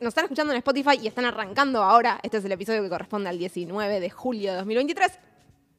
[0.00, 3.28] nos están escuchando en Spotify y están arrancando ahora, este es el episodio que corresponde
[3.28, 5.18] al 19 de julio de 2023,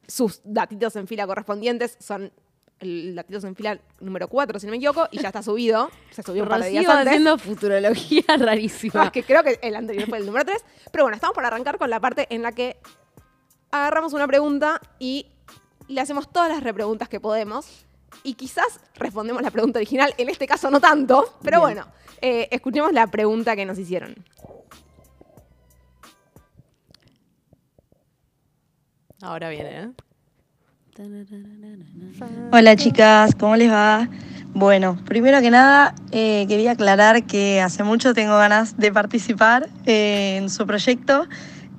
[0.06, 2.32] sus datitos en fila correspondientes son
[2.80, 5.90] el datitos en fila número 4, si no me equivoco, y ya está subido.
[6.10, 7.08] Se subió un par de días antes.
[7.08, 9.02] haciendo futurología rarísima.
[9.02, 10.64] Ah, que creo que el anterior fue el número 3.
[10.92, 12.76] Pero bueno, estamos por arrancar con la parte en la que
[13.70, 15.26] agarramos una pregunta y
[15.88, 17.87] le hacemos todas las repreguntas que podemos.
[18.22, 21.76] Y quizás respondemos la pregunta original, en este caso no tanto, pero Bien.
[21.76, 24.14] bueno, eh, escuchemos la pregunta que nos hicieron.
[29.20, 29.88] Ahora viene, ¿eh?
[32.52, 34.08] Hola chicas, ¿cómo les va?
[34.52, 40.38] Bueno, primero que nada eh, quería aclarar que hace mucho tengo ganas de participar eh,
[40.38, 41.28] en su proyecto.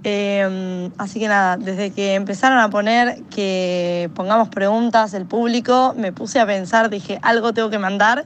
[0.03, 6.13] Eh, así que nada, desde que empezaron a poner que pongamos preguntas el público, me
[6.13, 8.26] puse a pensar, dije, algo tengo que mandar.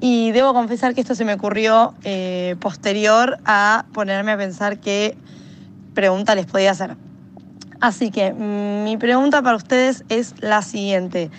[0.00, 5.16] Y debo confesar que esto se me ocurrió eh, posterior a ponerme a pensar qué
[5.94, 6.96] pregunta les podía hacer.
[7.80, 11.30] Así que mm, mi pregunta para ustedes es la siguiente.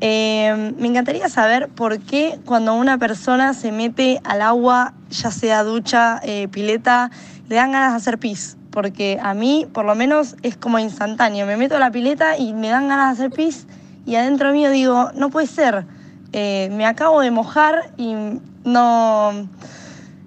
[0.00, 5.64] Eh, me encantaría saber por qué cuando una persona se mete al agua, ya sea
[5.64, 7.10] ducha, eh, pileta,
[7.48, 8.56] le dan ganas de hacer pis.
[8.74, 11.46] Porque a mí, por lo menos, es como instantáneo.
[11.46, 13.68] Me meto a la pileta y me dan ganas de hacer pis
[14.04, 15.86] y adentro mío digo, no puede ser.
[16.32, 18.14] Eh, me acabo de mojar y
[18.64, 19.48] no...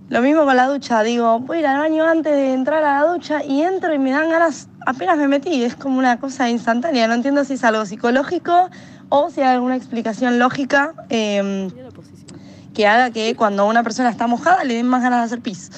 [0.10, 3.02] Lo mismo con la ducha, digo, voy a ir al baño antes de entrar a
[3.02, 6.50] la ducha y entro y me dan ganas, apenas me metí, es como una cosa
[6.50, 8.70] instantánea, no entiendo si es algo psicológico
[9.10, 11.70] o si hay alguna explicación lógica eh,
[12.74, 15.72] que haga que cuando una persona está mojada le den más ganas de hacer pis.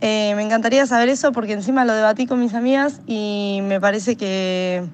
[0.00, 4.16] Eh, me encantaría saber eso porque encima lo debatí con mis amigas y me parece
[4.16, 4.84] que,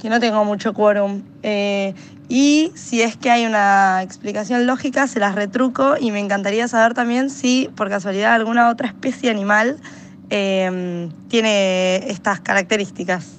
[0.00, 1.22] que no tengo mucho quórum.
[1.42, 1.94] Eh,
[2.28, 6.92] y si es que hay una explicación lógica, se las retruco y me encantaría saber
[6.92, 9.78] también si por casualidad alguna otra especie animal
[10.28, 13.38] eh, tiene estas características.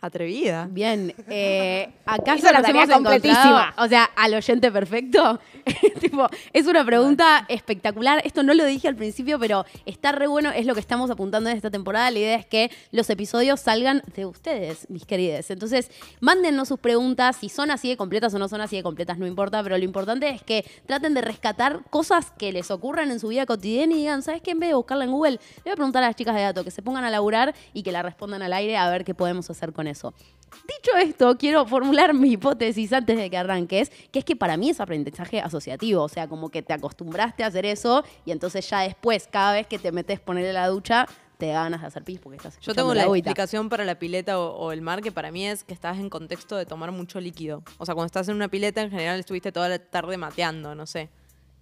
[0.00, 0.68] Atrevida.
[0.70, 3.74] Bien, eh, ¿acaso nos tarea hemos encontrado, completísima.
[3.78, 5.40] o sea, al oyente perfecto?
[6.00, 8.20] tipo, es una pregunta espectacular.
[8.24, 11.50] Esto no lo dije al principio, pero está re bueno, es lo que estamos apuntando
[11.50, 12.10] en esta temporada.
[12.10, 15.50] La idea es que los episodios salgan de ustedes, mis queridos.
[15.50, 19.18] Entonces, mándennos sus preguntas, si son así de completas o no son así de completas,
[19.18, 23.20] no importa, pero lo importante es que traten de rescatar cosas que les ocurran en
[23.20, 24.50] su vida cotidiana y digan, ¿sabes qué?
[24.52, 26.64] En vez de buscarla en Google, le voy a preguntar a las chicas de dato
[26.64, 29.48] que se pongan a laburar y que la respondan al aire a ver qué podemos
[29.50, 30.14] hacer con eso.
[30.62, 34.70] Dicho esto, quiero formular mi hipótesis antes de que arranques, que es que para mí
[34.70, 38.80] es aprendizaje asociativo, o sea, como que te acostumbraste a hacer eso y entonces ya
[38.80, 41.06] después, cada vez que te metes ponerle la ducha,
[41.38, 44.38] te da ganas de hacer pis porque estás Yo tengo la explicación para la pileta
[44.38, 47.20] o, o el mar, que para mí es que estás en contexto de tomar mucho
[47.20, 47.62] líquido.
[47.78, 50.86] O sea, cuando estás en una pileta, en general estuviste toda la tarde mateando, no
[50.86, 51.10] sé.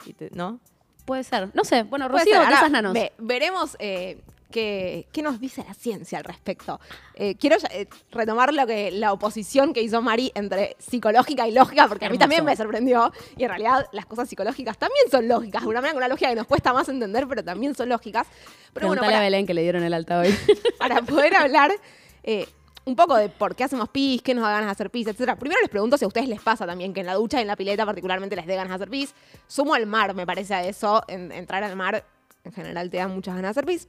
[0.04, 0.60] Y te- ¿No?
[1.06, 2.41] Puede ser, no sé, bueno, Puede Rocío, ser.
[2.42, 2.92] ¿qué Ahora, esas nanos?
[2.92, 4.20] ve- veremos eh,
[4.52, 6.78] qué, qué nos dice la ciencia al respecto.
[7.14, 11.88] Eh, quiero eh, retomar lo que la oposición que hizo Mari entre psicológica y lógica,
[11.88, 12.20] porque a mí Hermoso.
[12.20, 13.12] también me sorprendió.
[13.36, 16.28] Y en realidad las cosas psicológicas también son lógicas, de una manera con una lógica
[16.30, 18.28] que nos cuesta más entender, pero también son lógicas.
[18.72, 20.32] Pero bueno, Preguntale a para, Belén que le dieron el alta hoy.
[20.78, 21.72] para poder hablar
[22.22, 22.46] eh,
[22.84, 25.36] un poco de por qué hacemos pis, qué nos da ganas de hacer pis, etc.
[25.38, 27.46] Primero les pregunto si a ustedes les pasa también que en la ducha y en
[27.46, 29.14] la pileta particularmente les dé ganas de hacer pis.
[29.46, 31.02] Sumo al mar, me parece a eso.
[31.08, 32.04] En- entrar al mar
[32.44, 33.86] en general te da muchas ganas de hacer pis.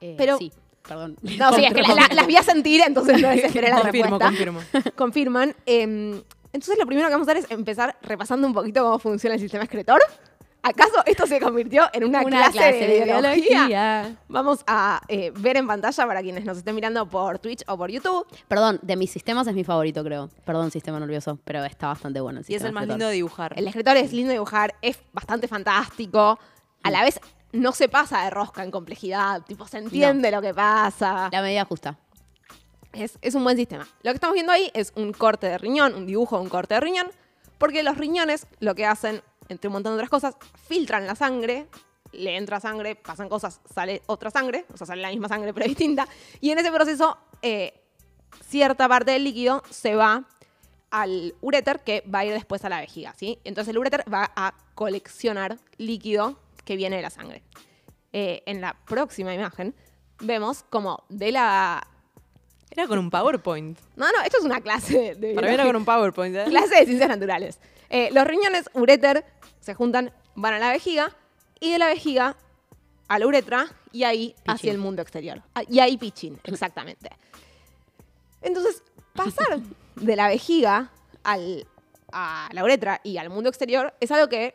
[0.00, 0.52] Eh, Pero- Sí,
[0.86, 1.16] perdón.
[1.38, 4.18] No, sí, es que la- la- las vi a sentir, entonces no desesperé la confirmo,
[4.18, 4.26] respuesta.
[4.26, 4.60] confirmo.
[4.94, 5.54] Confirman.
[5.66, 9.34] Eh, entonces lo primero que vamos a hacer es empezar repasando un poquito cómo funciona
[9.34, 10.00] el sistema excretor.
[10.62, 14.16] ¿Acaso esto se convirtió en una, clase, de, biología?
[14.26, 17.88] Vamos a eh, ver en pantalla para quienes nos estén mirando por Twitch o por
[17.88, 18.26] YouTube.
[18.48, 20.28] Perdón, de mis sistemas es mi favorito, creo.
[20.44, 22.40] Perdón, sistema nervioso, pero está bastante bueno.
[22.48, 23.52] Y es el más lindo de dibujar.
[23.56, 26.36] El excretor es lindo de dibujar, es bastante fantástico.
[26.82, 27.20] A la vez
[27.56, 31.28] no se pasa de rosca en complejidad, tipo se entiende lo que pasa.
[31.32, 31.98] La medida justa.
[32.92, 33.86] Es, es un buen sistema.
[34.02, 36.74] Lo que estamos viendo ahí es un corte de riñón, un dibujo de un corte
[36.74, 37.10] de riñón,
[37.58, 40.36] porque los riñones lo que hacen, entre un montón de otras cosas,
[40.66, 41.66] filtran la sangre,
[42.12, 45.66] le entra sangre, pasan cosas, sale otra sangre, o sea, sale la misma sangre pero
[45.66, 46.08] distinta,
[46.40, 47.74] y en ese proceso eh,
[48.48, 50.24] cierta parte del líquido se va
[50.90, 53.38] al uréter que va a ir después a la vejiga, ¿sí?
[53.44, 57.42] Entonces el uréter va a coleccionar líquido que viene de la sangre.
[58.12, 59.74] Eh, en la próxima imagen
[60.20, 61.86] vemos como de la
[62.70, 63.78] Era con un PowerPoint.
[63.96, 66.36] no, no, esto es una clase de Para mí era con un PowerPoint.
[66.36, 66.44] ¿eh?
[66.48, 67.58] clase de ciencias naturales.
[67.88, 69.24] Eh, los riñones uréter
[69.60, 71.14] se juntan, van a la vejiga
[71.60, 72.36] y de la vejiga
[73.08, 74.70] a la uretra y ahí hacia Pitching.
[74.72, 75.42] el mundo exterior.
[75.54, 77.10] Ah, Y ahí pitching, exactamente.
[78.42, 78.82] Entonces,
[79.14, 79.60] pasar
[79.94, 80.90] de la vejiga
[81.24, 81.66] al,
[82.12, 84.54] a la uretra y al mundo exterior es algo que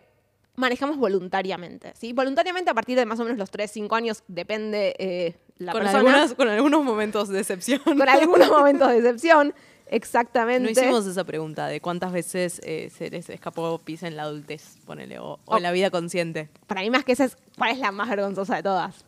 [0.62, 1.94] manejamos voluntariamente.
[2.00, 2.14] ¿sí?
[2.14, 5.82] Voluntariamente a partir de más o menos los 3, 5 años, depende eh, la con,
[5.82, 6.00] persona.
[6.00, 7.80] algunas- con algunos momentos de excepción.
[7.84, 9.54] con algunos momentos de decepción.
[9.88, 10.64] Exactamente.
[10.64, 14.78] No hicimos esa pregunta de cuántas veces eh, se les escapó pis en la adultez,
[14.86, 16.50] ponele, o, o en la vida consciente.
[16.68, 19.04] Para mí más que esa es, ¿cuál es la más vergonzosa de todas?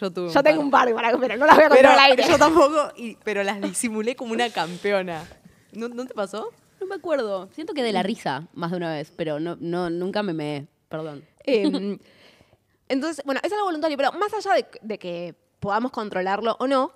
[0.00, 2.24] Yo tuve Yo tengo un par, para- pero no las voy a contar al aire.
[2.28, 5.24] yo tampoco, y- pero las disimulé como una campeona.
[5.72, 6.50] ¿No, no te pasó?
[6.80, 7.48] No me acuerdo.
[7.54, 10.66] Siento que de la risa más de una vez, pero no, no, nunca me me.
[10.88, 11.24] Perdón.
[11.44, 11.98] Em,
[12.88, 16.92] entonces, bueno, es algo voluntario, pero más allá de, de que podamos controlarlo o no,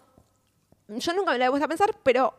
[0.89, 2.35] yo nunca me lo he puesto a pensar, pero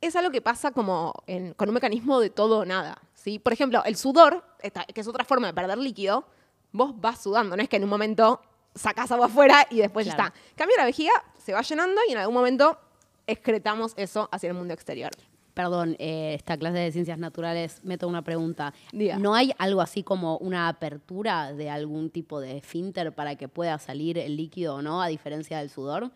[0.00, 2.98] es algo que pasa como en- con un mecanismo de todo o nada.
[3.14, 3.38] ¿sí?
[3.38, 6.24] Por ejemplo, el sudor, esta- que es otra forma de perder líquido,
[6.72, 8.40] vos vas sudando, no es que en un momento
[8.74, 10.32] sacás agua afuera y después ya está.
[10.56, 12.78] Cambio la vejiga, se va llenando y en algún momento
[13.26, 15.10] excretamos eso hacia el mundo exterior.
[15.54, 18.72] Perdón, eh, esta clase de ciencias naturales, meto una pregunta.
[18.92, 19.18] Diga.
[19.18, 23.78] ¿No hay algo así como una apertura de algún tipo de esfínter para que pueda
[23.78, 26.10] salir el líquido o no, a diferencia del sudor?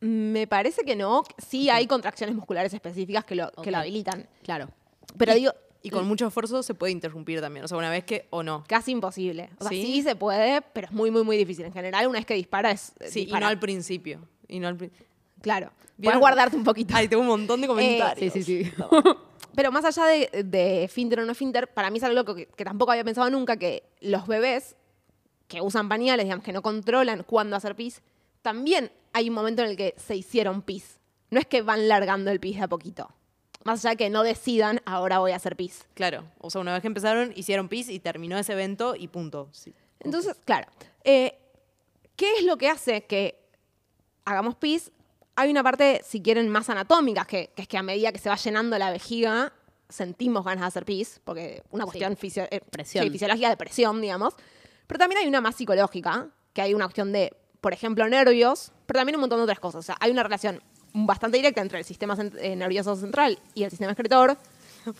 [0.00, 4.26] Me parece que no, sí hay contracciones musculares específicas que lo, que lo habilitan.
[4.42, 4.68] Claro.
[5.18, 5.52] Pero y, digo,
[5.82, 7.64] Y con mucho esfuerzo se puede interrumpir también.
[7.66, 8.64] O sea, una vez que o no.
[8.66, 9.50] casi imposible.
[9.58, 9.82] O sea, ¿Sí?
[9.82, 10.02] ¿Sí?
[10.02, 11.66] se puede, pero es muy, muy, muy difícil.
[11.66, 12.94] En general, una vez que dispara es.
[13.08, 14.26] Sí, y no al principio.
[14.48, 14.90] Y no al pri-
[15.40, 15.72] Claro.
[16.02, 16.94] Puedes guardarte un poquito.
[16.96, 18.32] Ay, tengo un montón de comentarios.
[18.32, 18.72] Sí, sí, sí.
[19.54, 22.64] Pero más allá de, de finter o no finter, para mí es algo que, que
[22.64, 24.76] tampoco había pensado nunca, que los bebés
[25.48, 28.02] que usan pañales, digamos, que no controlan cuándo hacer pis,
[28.42, 30.98] también hay un momento en el que se hicieron pis.
[31.30, 33.08] No es que van largando el pis de a poquito.
[33.64, 35.86] Más allá de que no decidan, ahora voy a hacer pis.
[35.94, 36.24] Claro.
[36.38, 39.48] O sea, una vez que empezaron, hicieron pis y terminó ese evento y punto.
[39.50, 39.74] Sí.
[39.98, 40.68] Entonces, claro,
[41.04, 41.36] eh,
[42.16, 43.38] ¿qué es lo que hace que
[44.24, 44.92] hagamos pis?
[45.36, 48.28] Hay una parte, si quieren, más anatómica, que, que es que a medida que se
[48.28, 49.52] va llenando la vejiga,
[49.88, 53.04] sentimos ganas de hacer pis, porque una cuestión fisio- eh, Presión.
[53.04, 54.34] sí, fisiológica de presión, digamos.
[54.86, 58.98] Pero también hay una más psicológica, que hay una cuestión de, por ejemplo, nervios, pero
[58.98, 59.78] también un montón de otras cosas.
[59.80, 60.62] O sea, hay una relación
[60.92, 64.36] bastante directa entre el sistema cent- eh, nervioso central y el sistema excretor,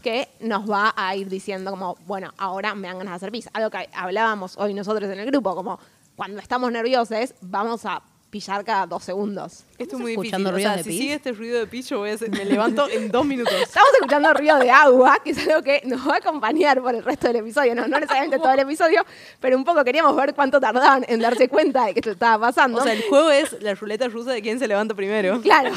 [0.02, 3.48] que nos va a ir diciendo como, bueno, ahora me dan ganas de hacer pis.
[3.52, 5.80] Algo que hablábamos hoy nosotros en el grupo, como
[6.16, 9.64] cuando estamos nerviosos, vamos a pillar cada dos segundos.
[9.76, 10.34] Esto es muy difícil.
[10.34, 10.98] escuchando O sea, de si pis?
[11.00, 11.66] sigue este ruido de
[11.96, 13.52] voy a hacer- me levanto en dos minutos.
[13.62, 17.02] Estamos escuchando ruido de agua, que es algo que nos va a acompañar por el
[17.02, 17.74] resto del episodio.
[17.74, 19.04] No, no necesariamente todo el episodio,
[19.40, 22.78] pero un poco queríamos ver cuánto tardaban en darse cuenta de que esto estaba pasando.
[22.78, 25.40] O sea, el juego es la ruleta rusa de quién se levanta primero.
[25.42, 25.72] Claro.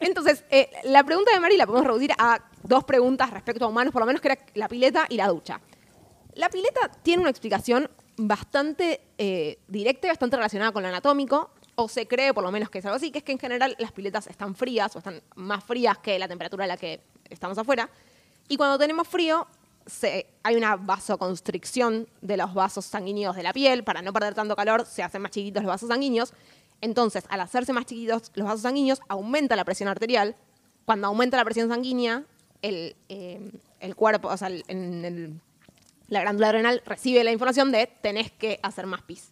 [0.00, 3.92] Entonces, eh, la pregunta de Mari la podemos reducir a dos preguntas respecto a humanos,
[3.92, 5.60] por lo menos que era la pileta y la ducha.
[6.34, 11.88] La pileta tiene una explicación bastante eh, directa y bastante relacionada con lo anatómico, o
[11.88, 13.92] se cree por lo menos que es algo así, que es que en general las
[13.92, 17.88] piletas están frías o están más frías que la temperatura a la que estamos afuera.
[18.48, 19.46] Y cuando tenemos frío,
[20.42, 23.84] hay una vasoconstricción de los vasos sanguíneos de la piel.
[23.84, 26.34] Para no perder tanto calor, se hacen más chiquitos los vasos sanguíneos.
[26.80, 30.34] Entonces, al hacerse más chiquitos los vasos sanguíneos, aumenta la presión arterial.
[30.84, 32.24] Cuando aumenta la presión sanguínea,
[32.60, 33.52] el, eh,
[33.94, 35.40] cuerpo, o sea, en
[36.08, 39.30] la glándula adrenal recibe la información de tenés que hacer más pis.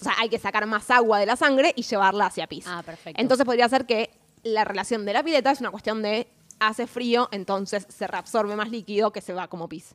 [0.00, 2.64] O sea, hay que sacar más agua de la sangre y llevarla hacia pis.
[2.68, 3.20] Ah, perfecto.
[3.20, 4.10] Entonces podría ser que
[4.42, 6.28] la relación de la pileta es una cuestión de
[6.60, 9.94] hace frío, entonces se reabsorbe más líquido que se va como pis.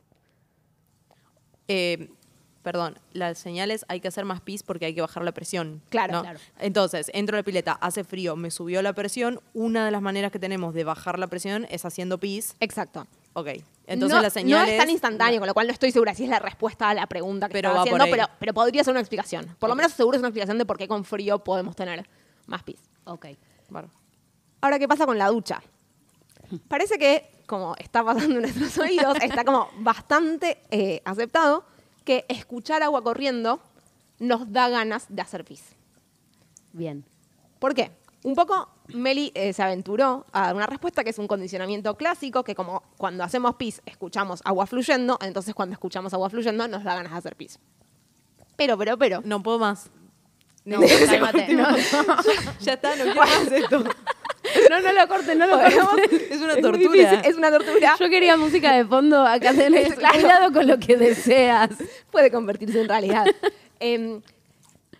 [1.68, 2.10] Eh,
[2.62, 5.82] perdón, las señales hay que hacer más pis porque hay que bajar la presión.
[5.88, 6.22] Claro, ¿no?
[6.22, 6.38] claro.
[6.58, 9.40] Entonces, entro a la pileta, hace frío, me subió la presión.
[9.54, 12.56] Una de las maneras que tenemos de bajar la presión es haciendo pis.
[12.60, 13.06] Exacto.
[13.34, 13.48] Ok.
[13.86, 16.24] Entonces, no, la señal no es tan instantáneo, con lo cual no estoy segura si
[16.24, 19.00] es la respuesta a la pregunta que Pero estaba haciendo, pero, pero podría ser una
[19.00, 19.56] explicación.
[19.58, 22.06] Por lo menos seguro es una explicación de por qué con frío podemos tener
[22.46, 22.78] más pis.
[23.04, 23.26] Ok.
[23.68, 23.90] Bueno,
[24.62, 25.60] Ahora, ¿qué pasa con la ducha?
[26.68, 31.64] Parece que, como está pasando en nuestros oídos, está como bastante eh, aceptado
[32.04, 33.60] que escuchar agua corriendo
[34.20, 35.64] nos da ganas de hacer pis.
[36.72, 37.04] Bien.
[37.58, 37.90] ¿Por qué?
[38.22, 42.44] Un poco Meli eh, se aventuró a dar una respuesta que es un condicionamiento clásico,
[42.44, 46.94] que como cuando hacemos pis escuchamos agua fluyendo, entonces cuando escuchamos agua fluyendo nos da
[46.94, 47.58] ganas de hacer pis.
[48.56, 49.22] Pero, pero, pero.
[49.24, 49.90] no puedo más.
[50.64, 51.52] No, cálmate.
[51.54, 51.68] No,
[52.60, 53.78] Ya está, no quiero más esto.
[54.70, 56.20] no, no lo corten, no lo corten.
[56.30, 56.78] Es una tortura.
[56.78, 57.96] difícil, es una tortura.
[57.98, 59.94] Yo quería música de fondo acá tenés.
[59.94, 60.20] Claro.
[60.20, 61.70] Cuidado con lo que deseas.
[62.10, 63.26] puede convertirse en realidad.
[63.80, 64.22] Em,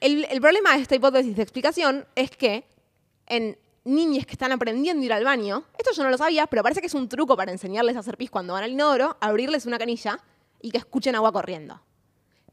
[0.01, 2.65] el, el problema de esta hipótesis de explicación es que
[3.27, 6.62] en niñas que están aprendiendo a ir al baño, esto yo no lo sabía, pero
[6.62, 9.67] parece que es un truco para enseñarles a hacer pis cuando van al inodoro, abrirles
[9.67, 10.19] una canilla
[10.61, 11.81] y que escuchen agua corriendo.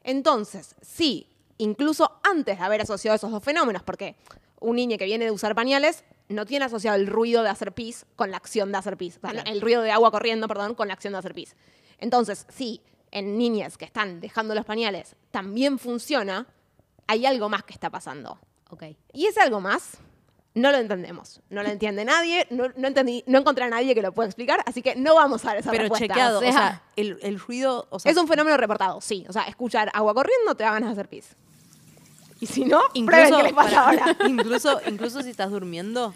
[0.02, 4.16] Entonces, sí, incluso antes de haber asociado esos dos fenómenos, porque
[4.60, 8.06] un niño que viene de usar pañales no tiene asociado el ruido de hacer pis
[8.16, 9.16] con la acción de hacer pis.
[9.18, 9.50] O sea, Claro.
[9.50, 11.56] el ruido de agua corriendo, perdón, con la acción de hacer pis.
[11.98, 16.46] Entonces, sí, en niñas que están dejando los pañales también funciona,
[17.06, 18.38] hay algo más que está pasando.
[18.70, 18.84] Ok.
[19.12, 19.98] Y ese algo más
[20.60, 21.40] no lo entendemos.
[21.50, 24.62] No lo entiende nadie, no, no, entendí, no encontré a nadie que lo pueda explicar,
[24.66, 26.06] así que no vamos a dar esa Pero respuesta.
[26.06, 29.24] chequeado, O sea, o sea, el, el ruido, o sea, es un fenómeno reportado, sí.
[29.28, 31.36] O sea, escuchar agua corriendo te da ganas de hacer pis.
[32.40, 34.16] Y si no, incluso, qué les pasa para- ahora.
[34.28, 36.14] incluso, incluso si estás durmiendo,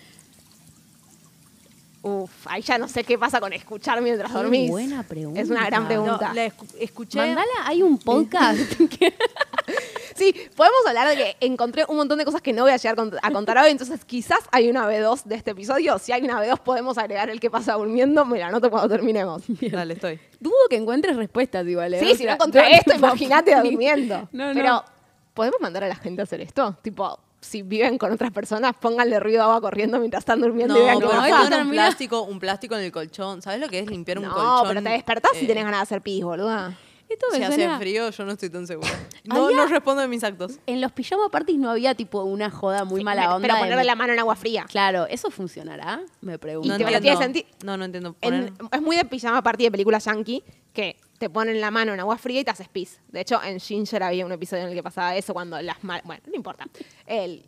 [2.07, 4.71] Uf, ahí ya no sé qué pasa con escuchar mientras Qué dormís.
[4.71, 5.41] buena pregunta.
[5.41, 6.33] Es una gran no, pregunta.
[6.35, 7.19] la escu- escuché.
[7.19, 8.59] Mandala, hay un podcast
[10.15, 12.97] Sí, podemos hablar de que encontré un montón de cosas que no voy a llegar
[13.23, 15.99] a contar hoy, entonces quizás hay una B2 de este episodio.
[15.99, 19.43] Si hay una B2 podemos agregar el que pasa durmiendo, me la anoto cuando terminemos.
[19.73, 20.21] Dale, estoy.
[20.39, 21.95] dudo que encuentres respuestas igual.
[21.95, 22.01] ¿eh?
[22.01, 24.29] Sí, O si sea, no encontré esto, imagínate durmiendo.
[24.31, 24.55] No, no.
[24.55, 24.85] Pero,
[25.33, 26.77] ¿podemos mandar a la gente a hacer esto?
[26.83, 30.81] Tipo, si viven con otras personas, pónganle ruido de agua corriendo mientras están durmiendo No,
[30.81, 31.59] y vean pero no, pasa.
[31.63, 33.43] un plástico, un plástico en el colchón.
[33.43, 34.69] ¿Sabes lo que es limpiar un No, colchón?
[34.69, 36.77] pero te despertás y Eh, tenés ganas de hacer pis, boluda.
[37.09, 38.89] Esto me Si hace suena- frío, yo no estoy tan segura.
[39.25, 40.59] No, Había- no respondo de mis actos.
[40.67, 43.43] En los pijama parties no había tipo una joda muy Sí, mala pero- onda.
[43.47, 44.65] Pero de- ponerle la mano en agua fría.
[44.69, 46.01] Claro, ¿eso funcionará?
[46.23, 46.67] Me pregunto.
[46.67, 48.17] Y No te- senti- No, no entiendo.
[48.21, 52.01] En- es muy de pijama party de película yankee que te ponen la mano en
[52.01, 53.01] agua fría y te haces pis.
[53.09, 56.23] De hecho, en Ginger había un episodio en el que pasaba eso cuando las Bueno,
[56.27, 56.67] no importa.
[57.07, 57.47] El-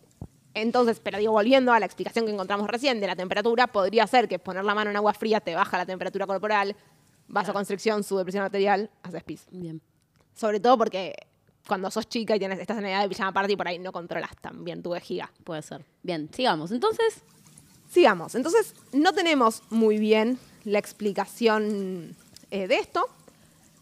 [0.55, 4.27] entonces, pero digo, volviendo a la explicación que encontramos recién de la temperatura, podría ser
[4.29, 6.75] que poner la mano en agua fría te baja la temperatura corporal,
[7.29, 9.47] vasoconstricción, sudepresión arterial, haces pis.
[9.51, 9.83] Bien.
[10.35, 11.15] Sobre todo porque
[11.67, 13.93] cuando sos chica y tienes, estás en la edad de pijama party, por ahí no
[13.93, 15.31] controlas tan bien tu vejiga.
[15.45, 15.85] Puede ser.
[16.03, 16.71] Bien, sigamos.
[16.73, 17.23] Entonces,
[17.89, 18.35] Sigamos.
[18.35, 22.17] Entonces, no tenemos muy bien la explicación
[22.51, 23.07] eh, de esto,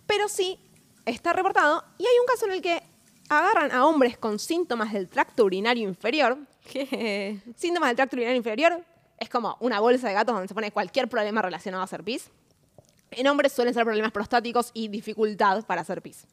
[0.07, 0.59] pero sí
[1.07, 2.83] está reportado y hay un caso en el que
[3.29, 6.39] agarran a hombres con síntomas del tracto urinario inferior.
[6.71, 7.39] ¿Qué?
[7.57, 8.85] Síntomas del tracto urinario inferior
[9.19, 12.31] es como una bolsa de gatos donde se pone cualquier problema relacionado a hacer pis.
[13.11, 16.27] En hombres suelen ser problemas prostáticos y dificultad para hacer pis.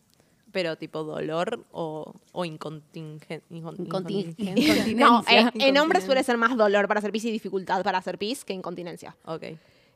[0.51, 6.57] Pero tipo dolor o, o incontingen- incon- Incontin- No, eh, en hombres suele ser más
[6.57, 9.15] dolor para hacer pis y dificultad para hacer pis que incontinencia.
[9.25, 9.43] Ok.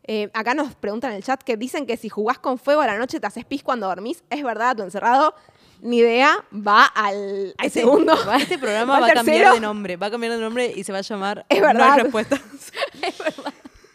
[0.08, 2.86] Eh, acá nos preguntan en el chat que dicen que si jugás con fuego a
[2.88, 4.24] la noche te haces pis cuando dormís.
[4.30, 5.34] ¿Es verdad tu encerrado?
[5.82, 8.14] Ni idea, va al, al Este- segundo.
[8.40, 9.54] Este programa va a cambiar tercero.
[9.56, 9.98] de nombre.
[9.98, 11.92] Va a cambiar de nombre y se va a llamar Es No verdad.
[11.94, 12.42] hay respuestas.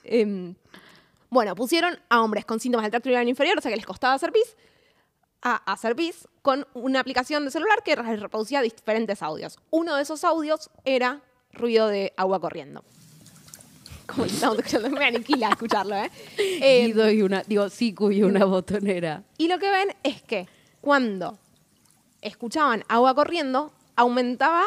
[0.04, 0.54] Em,
[1.30, 4.14] bueno, pusieron a hombres con síntomas del tracto urinario inferior, o sea que les costaba
[4.14, 4.56] hacer pis,
[5.42, 9.58] a hacer pis con una aplicación de celular que reproducía diferentes audios.
[9.70, 11.20] Uno de esos audios era
[11.52, 12.82] ruido de agua corriendo.
[14.10, 16.10] Como estamos escuchando, me aniquila escucharlo, ¿eh?
[16.38, 19.22] Em, Guido y una, digo, Siku y una botonera.
[19.38, 20.48] Y lo que ven es que
[20.80, 21.38] cuando
[22.22, 24.64] escuchaban agua corriendo, aumentaba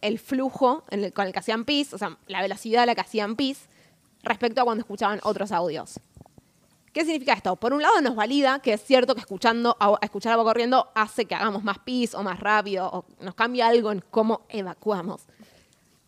[0.00, 2.94] el flujo en el- con el que hacían pis, o sea, la velocidad a la
[2.94, 3.68] que hacían pis,
[4.22, 6.00] respecto a cuando escuchaban otros audios.
[6.92, 7.54] ¿Qué significa esto?
[7.56, 11.34] Por un lado nos valida que es cierto que escuchando escuchar agua corriendo hace que
[11.36, 15.22] hagamos más pis o más rápido, o nos cambia algo en cómo evacuamos.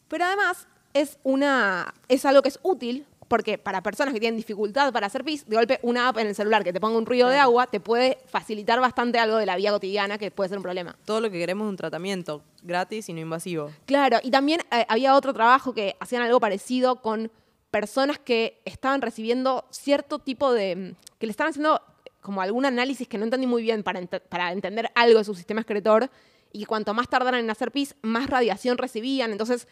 [0.09, 4.93] Pero además es, una, es algo que es útil porque para personas que tienen dificultad
[4.93, 7.31] para hacer pis, de golpe una app en el celular que te ponga un ruido
[7.31, 10.63] de agua te puede facilitar bastante algo de la vida cotidiana que puede ser un
[10.63, 10.97] problema.
[11.07, 13.71] Todo lo que queremos es un tratamiento gratis y no invasivo.
[13.87, 17.31] Claro, y también eh, había otro trabajo que hacían algo parecido con
[17.71, 20.77] personas que estaban recibiendo cierto tipo de...
[20.77, 21.81] mm, que le estaban haciendo
[22.21, 25.63] como algún análisis que no entendí muy bien para, para entender algo de su sistema
[25.63, 26.11] excretor
[26.53, 29.33] y que cuanto más tardaran en hacer pis, más radiación recibían.
[29.33, 29.67] Entonces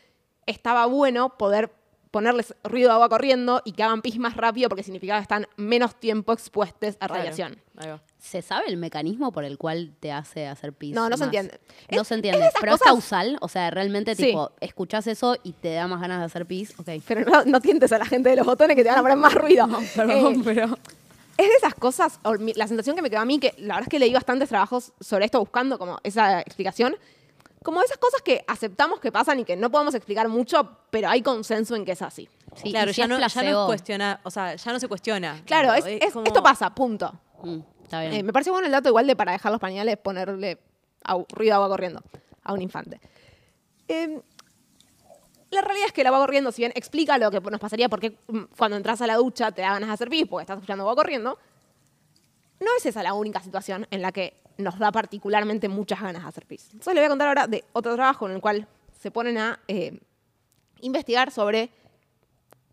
[0.51, 1.73] estaba bueno poder
[2.11, 5.47] ponerles ruido de agua corriendo y que hagan pis más rápido porque significaba que están
[5.57, 7.63] menos tiempo expuestos a radiación.
[8.19, 10.93] ¿Se sabe el mecanismo por el cual te hace hacer pis?
[10.93, 11.61] No, no se entiende.
[11.89, 12.49] No Es- se es de entiende.
[12.49, 13.39] esas pero es cosas- causal.
[13.41, 14.25] O sea, realmente, Sí.
[14.27, 16.75] tipo, escuchás eso y te da más ganas de hacer pis.
[16.81, 16.89] Ok.
[17.07, 19.17] Pero no, no tientes a la gente de los botones que te van a poner
[19.17, 19.69] más ruido.
[19.95, 20.67] Perdón, Eh, pero.
[21.39, 23.75] Es de esas cosas, o mi- la sensación que me quedó a mí, que la
[23.77, 26.97] verdad es que leí bastantes trabajos sobre esto buscando como esa explicación,
[27.63, 31.23] como esas cosas que aceptamos que pasan y que no podemos explicar mucho, pero hay
[31.23, 32.29] consenso en que es así.
[32.57, 35.43] Sí, claro, ya no, ya no cuestiona, o sea, ya no se cuestiona.
[35.45, 37.13] Claro, es, Es es- como- esto pasa, punto.
[37.43, 38.13] Mm, está bien.
[38.15, 40.59] Eh, me parece bueno el dato igual de para dejar los pañales ponerle
[41.31, 42.03] ruido agua corriendo
[42.43, 43.01] a un infante.
[43.89, 44.21] Eh,
[45.51, 48.19] la realidad es que el agua corriendo, si bien explica lo que nos pasaría porque
[48.29, 50.83] mm, cuando entras a la ducha te da ganas de hacer pis porque estás escuchando
[50.85, 51.39] agua corriendo,
[52.61, 56.29] no es esa la única situación en la que nos da particularmente muchas ganas de
[56.29, 56.69] hacer pis.
[56.73, 59.61] Entonces le voy a contar ahora de otro trabajo en el cual se ponen a
[59.67, 59.99] eh,
[60.83, 61.71] investigar sobre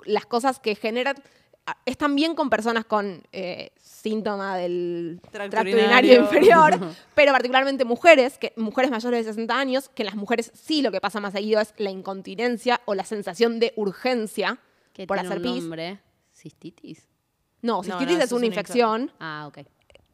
[0.05, 1.15] las cosas que generan.
[1.85, 6.79] Están bien con personas con eh, síntoma del Tracto urinario inferior,
[7.15, 10.91] pero particularmente mujeres, que, mujeres mayores de 60 años, que en las mujeres sí lo
[10.91, 14.59] que pasa más seguido es la incontinencia o la sensación de urgencia
[14.93, 15.63] que por tiene hacer un pis.
[15.63, 15.99] nombre.
[16.33, 17.07] ¿Cistitis?
[17.61, 19.11] No, cistitis no, es una infección.
[19.19, 19.59] Ah, ok.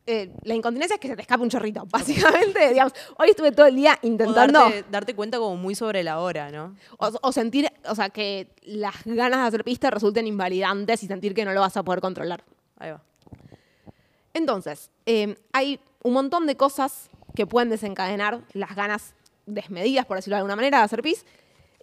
[0.06, 2.70] Eh, la incontinencia es que se te escape un chorrito, básicamente.
[2.70, 4.60] digamos, hoy estuve todo el día O intentando...
[4.60, 6.76] darte, darte cuenta como muy sobre la hora, ¿no?
[6.98, 11.34] O, o sentir, o sea, que las ganas de hacer pista resulten invalidantes y sentir
[11.34, 12.44] que no lo vas a poder controlar.
[12.78, 13.02] Ahí va.
[14.34, 19.14] Entonces, eh, hay un montón de cosas que pueden desencadenar las ganas
[19.46, 21.26] desmedidas, por decirlo de alguna manera, de hacer pis.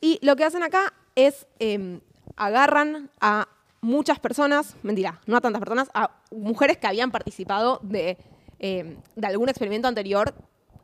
[0.01, 2.01] Y lo que hacen acá es eh,
[2.37, 3.49] agarran a
[3.81, 8.19] muchas personas, mentira, no a tantas personas, a mujeres que habían participado de,
[8.59, 10.35] eh, de algún experimento anterior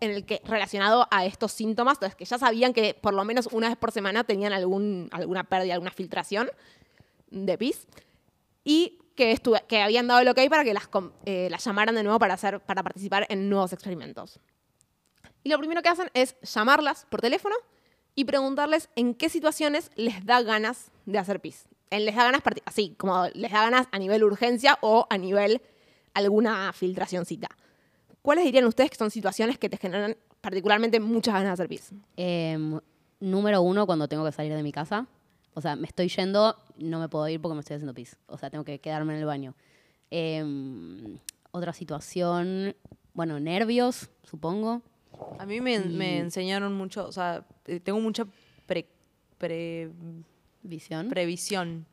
[0.01, 3.49] en el que relacionado a estos síntomas, entonces que ya sabían que por lo menos
[3.53, 6.51] una vez por semana tenían alguna pérdida, alguna filtración
[7.31, 7.87] de pis
[8.65, 10.89] y que, estu- que habían dado el ok para que las,
[11.25, 12.37] eh, llamaran de nuevo para
[12.83, 14.39] participar en nuevos experimentos.
[15.43, 17.55] Y lo primero que hacen es llamarlas por teléfono
[18.15, 21.65] y preguntarles en qué situaciones les da ganas de hacer pis.
[21.91, 25.61] En les da ganas, así, como les da ganas a nivel urgencia o a nivel
[26.15, 27.49] alguna filtracióncita.
[28.23, 31.93] ¿Cuáles dirían ustedes que son situaciones que te generan particularmente muchas ganas de hacer pis?
[32.17, 32.81] Em,
[33.21, 35.07] número uno, cuando tengo que salir de mi casa.
[35.55, 38.17] O sea, me estoy yendo, no me puedo ir porque me estoy haciendo pis.
[38.27, 39.55] O sea, tengo que quedarme en el baño.
[40.11, 41.19] Em,
[41.51, 42.75] otra situación,
[43.15, 44.83] bueno, nervios, supongo.
[45.39, 48.27] A mí me, enseñaron mucho, o sea, eh, tengo mucha
[48.67, 48.89] pre-
[49.39, 49.91] pre-
[50.67, 51.09] Visión.
[51.09, 51.87] previsión.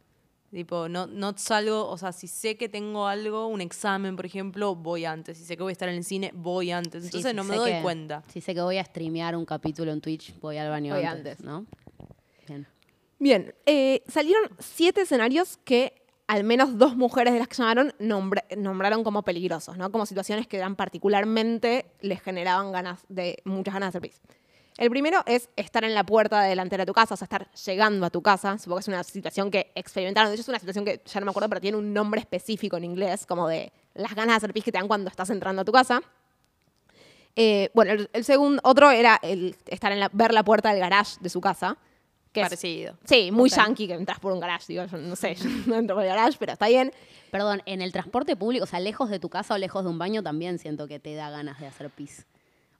[0.51, 4.75] Tipo, no, no salgo, o sea, si sé que tengo algo, un examen, por ejemplo,
[4.75, 5.37] voy antes.
[5.39, 7.01] Si sé que voy a estar en el cine, voy antes.
[7.03, 8.21] Sí, Entonces si no me doy que- cuenta.
[8.31, 11.39] Si sé que voy a streamear un capítulo en Twitch, voy al baño Voy antes,
[11.39, 11.43] antes.
[11.45, 11.65] ¿no?
[12.47, 12.67] Bien.
[13.17, 18.45] Bien, eh, salieron siete escenarios que al menos dos mujeres de las que llamaron nombra-
[18.55, 19.91] nombraron como peligrosos, ¿no?
[19.91, 24.21] Como situaciones que eran particularmente les generaban ganas de muchas ganas de hacer pis.
[24.77, 28.05] El primero es estar en la puerta delantera de tu casa, o sea, estar llegando
[28.05, 28.57] a tu casa.
[28.57, 30.29] Supongo que es una situación que experimentaron.
[30.29, 32.77] De hecho, es una situación que ya no me acuerdo, pero tiene un nombre específico
[32.77, 35.61] en inglés, como de las ganas de hacer pis que te dan cuando estás entrando
[35.61, 36.01] a tu casa.
[37.35, 40.79] Eh, bueno, el, el segundo, otro era el estar en la, ver la puerta del
[40.79, 41.77] garage de su casa.
[42.31, 42.97] Que es- Parecido.
[43.05, 43.55] Sí, muy Ok.
[43.55, 46.09] yankee que entras por un garage, digo, yo no sé, yo no entro por el
[46.09, 46.91] garage, pero está bien.
[47.31, 49.99] Perdón, en el transporte público, o sea, lejos de tu casa o lejos de un
[49.99, 52.25] baño, también siento que te da ganas de hacer pis.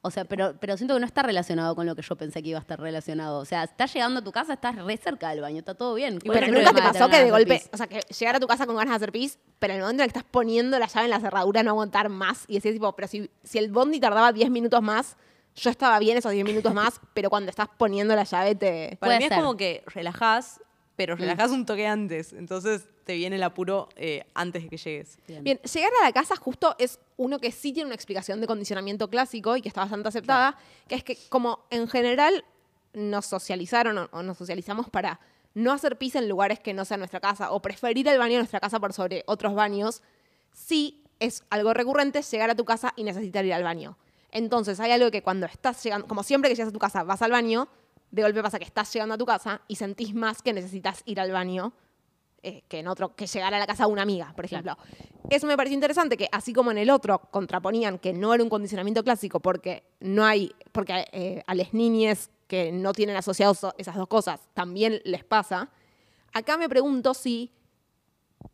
[0.06, 2.50] O sea, pero, pero siento que no está relacionado con lo que yo pensé que
[2.50, 3.39] iba a estar relacionado.
[3.39, 6.20] O sea, estás llegando a tu casa, estás re cerca del baño, está todo bien.
[6.20, 7.70] ¿Cuál Pero nunca te pasó que de golpe, pis?
[7.72, 9.84] o sea, que llegar a tu casa con ganas de hacer pis, pero en el
[9.84, 12.56] momento en el que estás poniendo la llave en la cerradura no aguantar más y
[12.56, 15.16] decís tipo, pero si, si el bondi tardaba 10 minutos más,
[15.56, 18.98] yo estaba bien esos 10 minutos más, pero cuando estás poniendo la llave te...
[19.00, 19.32] Para Puede mí ser.
[19.32, 20.60] es como que relajás.
[20.95, 22.34] Pero relajás un toque antes.
[22.34, 25.17] Entonces te viene el apuro eh, antes de que llegues.
[25.27, 29.10] Bien, llegar a la casa justo es uno que sí tiene una explicación de condicionamiento
[29.10, 32.45] clásico y que está bastante aceptada, que es que como en general
[32.93, 35.19] nos socializaron o, o nos socializamos para
[35.56, 38.39] no hacer pis en lugares que no sean nuestra casa o preferir el baño de
[38.39, 40.01] nuestra casa por sobre otros baños,
[40.51, 43.97] sí es algo recurrente llegar a tu casa y necesitar ir al baño.
[44.32, 47.21] Entonces hay algo que cuando estás llegando, como siempre que llegas a tu casa vas
[47.21, 47.69] al baño,
[48.13, 51.19] de golpe pasa que estás llegando a tu casa y sentís más que necesitas ir
[51.19, 51.73] al baño
[52.43, 54.78] eh, que en otro, que llegar a la casa de una amiga, por ejemplo.
[55.30, 58.49] Eso me pareció interesante que así como en el otro contraponían que no era un
[58.49, 63.73] condicionamiento clásico porque no hay, porque eh, a las niñas que no tienen asociados so-
[63.78, 65.69] esas dos cosas también les pasa.
[66.34, 67.52] Acá me pregunto si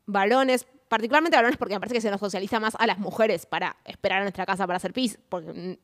[0.05, 3.75] varones, particularmente varones porque me parece que se nos socializa más a las mujeres para
[3.85, 5.79] esperar a nuestra casa para hacer pis, porque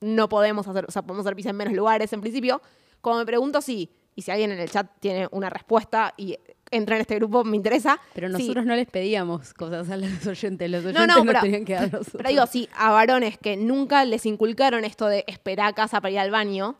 [0.00, 2.60] no podemos hacer, o sea, podemos hacer pis en menos lugares en principio.
[3.02, 6.38] Como me pregunto si, y si alguien en el chat tiene una respuesta y
[6.70, 8.00] entra en este grupo, me interesa.
[8.14, 11.40] Pero nosotros no les pedíamos cosas a los oyentes, los no, oyentes no, nos pero,
[11.40, 11.78] tenían que
[12.16, 16.12] pero digo, si a varones que nunca les inculcaron esto de esperar a casa para
[16.12, 16.76] ir al baño,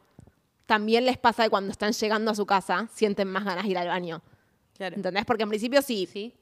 [0.66, 3.78] también les pasa que cuando están llegando a su casa sienten más ganas de ir
[3.78, 4.22] al baño.
[4.76, 4.96] Claro.
[4.96, 5.24] ¿Entendés?
[5.26, 6.32] Porque en principio sí, ¿Sí?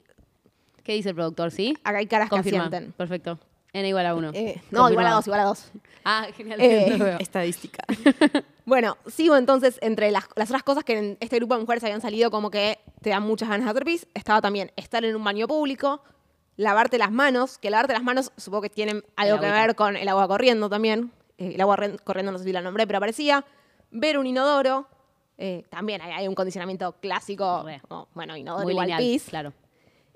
[0.84, 1.50] ¿Qué dice el productor?
[1.50, 1.76] ¿Sí?
[1.84, 2.70] acá hay caras Confirma.
[2.70, 2.92] que asienten.
[2.92, 3.38] Perfecto.
[3.72, 4.30] N igual a 1.
[4.34, 5.70] Eh, no, igual a dos, igual a dos.
[6.04, 6.60] Ah, genial.
[6.60, 7.16] Eh.
[7.20, 7.84] Estadística.
[8.70, 12.00] Bueno, sigo entonces entre las, las otras cosas que en este grupo de mujeres habían
[12.00, 15.24] salido como que te dan muchas ganas de hacer pis, estaba también estar en un
[15.24, 16.04] baño público,
[16.54, 20.08] lavarte las manos, que lavarte las manos supongo que tienen algo que ver con el
[20.08, 23.44] agua corriendo también, eh, el agua corriendo no sé si la nombré, pero aparecía,
[23.90, 24.86] ver un inodoro,
[25.36, 29.52] eh, también hay, hay un condicionamiento clásico, como, bueno, inodoro Muy igual lineal, pis, claro.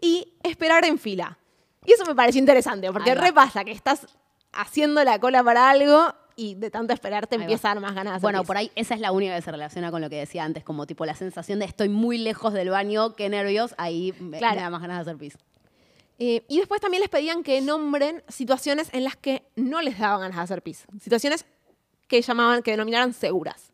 [0.00, 1.36] y esperar en fila.
[1.84, 4.06] Y eso me pareció interesante, porque repasa que estás
[4.52, 8.14] haciendo la cola para algo y de tanto esperar te empieza a dar más ganas
[8.14, 10.44] de Bueno, por ahí esa es la única que se relaciona con lo que decía
[10.44, 14.38] antes, como tipo la sensación de estoy muy lejos del baño, qué nervios, ahí me,
[14.38, 14.56] Claro.
[14.56, 15.36] me da más ganas de hacer pis.
[16.18, 20.20] Eh, y después también les pedían que nombren situaciones en las que no les daban
[20.20, 20.86] ganas de hacer pis.
[21.00, 21.44] Situaciones
[22.06, 23.72] que llamaban, que denominaran seguras.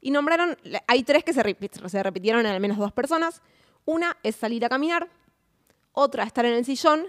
[0.00, 1.42] Y nombraron, hay tres que se,
[1.88, 3.42] se repitieron en al menos dos personas.
[3.84, 5.08] Una es salir a caminar,
[5.92, 7.06] otra estar en el sillón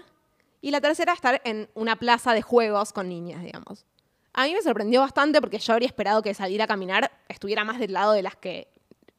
[0.60, 3.84] Y la tercera, estar en una plaza de juegos con niñas, digamos.
[4.34, 7.78] A mí me sorprendió bastante porque yo habría esperado que salir a caminar estuviera más
[7.78, 8.68] del lado de las que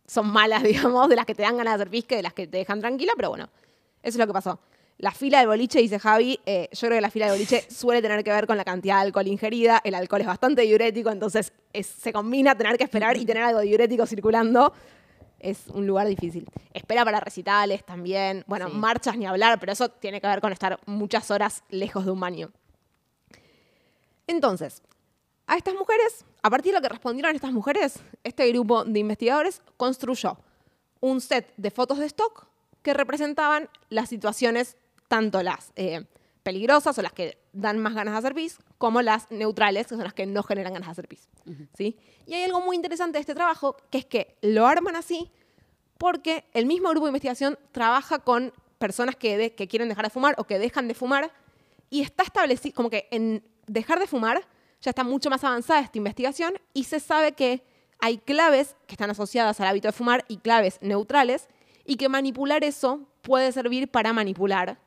[0.08, 2.34] son malas, digamos, de las que te dan ganas de hacer pis que de las
[2.34, 3.45] que te dejan tranquila, pero bueno,
[4.02, 4.60] eso es lo que pasó.
[4.99, 8.02] La fila de boliche, dice Javi, eh, yo creo que la fila de boliche suele
[8.02, 9.82] tener que ver con la cantidad de alcohol ingerida.
[9.84, 13.60] El alcohol es bastante diurético, entonces es- se combina tener que esperar y tener algo
[13.62, 14.73] diurético circulando.
[15.39, 16.47] Es un lugar difícil.
[16.73, 18.43] Espera para recitales también.
[18.47, 18.76] Bueno, Sí.
[18.76, 22.19] marchas ni hablar, pero eso tiene que ver con estar muchas horas lejos de un
[22.19, 22.52] baño.
[24.28, 24.82] Entonces,
[25.47, 29.62] a estas mujeres, a partir de lo que respondieron estas mujeres, este grupo de investigadores
[29.77, 30.38] construyó
[31.01, 32.47] un set de fotos de stock
[32.82, 34.77] que representaban las situaciones,
[35.08, 36.06] tanto las eh,
[36.43, 40.03] peligrosas o las que dan más ganas de hacer pis, como las neutrales, que son
[40.03, 41.27] las que no generan ganas de hacer pis.
[41.77, 41.97] ¿sí?
[42.25, 45.29] Y hay algo muy interesante de este trabajo, que es que lo arman así
[45.97, 50.10] porque el mismo grupo de investigación trabaja con personas que, de- que quieren dejar de
[50.10, 51.32] fumar o que dejan de fumar
[51.89, 54.45] y está establecido, como que en dejar de fumar
[54.84, 57.63] ya está mucho más avanzada esta investigación y se sabe que
[58.00, 61.48] hay claves que están asociadas al hábito de fumar y claves neutrales
[61.86, 64.78] y que manipular eso puede servir para manipular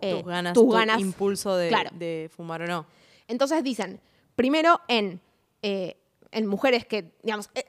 [0.00, 0.98] eh, tus ganas, tus tu ganas.
[1.00, 1.90] impulso de, Claro.
[1.92, 2.86] de fumar o no.
[3.28, 4.00] Entonces dicen,
[4.34, 5.20] primero en,
[5.62, 5.98] eh,
[6.32, 7.64] en mujeres que, digamos, eh,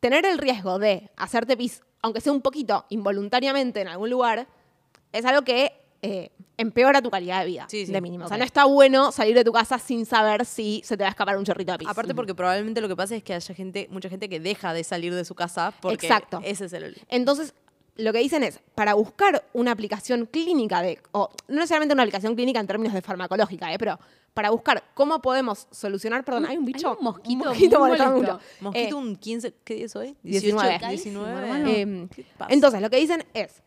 [0.00, 4.48] tener el riesgo de hacerte pis, aunque sea un poquito involuntariamente en algún lugar,
[5.12, 8.24] es algo que eh, empeora tu calidad de vida, Sí, sí, de mínimo.
[8.24, 11.08] O sea, no está bueno salir de tu casa sin saber si se te va
[11.08, 11.88] a escapar un chorrito de pis.
[11.88, 14.84] Aparte porque probablemente lo que pasa es que haya gente, mucha gente que deja de
[14.84, 16.40] salir de su casa porque Exacto.
[16.44, 17.00] ese es el...
[17.08, 17.54] Entonces,
[17.96, 22.36] lo que dicen es, para buscar una aplicación clínica de, o no necesariamente una aplicación
[22.36, 23.78] clínica en términos de farmacológica, ¿eh?
[23.78, 23.98] pero
[24.34, 28.40] para buscar cómo podemos solucionar, perdón, hay un bicho, un mosquito mosquito muy molesto.
[28.60, 30.16] Mosquito Eh, un 15, ¿qué día es hoy?
[30.22, 30.78] 19.
[30.90, 31.38] 19.
[31.40, 31.68] hermano.
[31.68, 32.54] Eh, ¿Qué pasa?
[32.54, 33.62] entonces, lo que dicen es,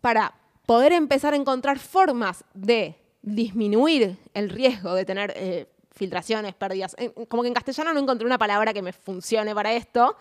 [0.00, 0.32] para
[0.66, 6.96] poder empezar a encontrar formas de disminuir el riesgo de tener eh, filtraciones, pérdidas,
[7.28, 10.16] como que en castellano no encontré una palabra que me funcione para esto.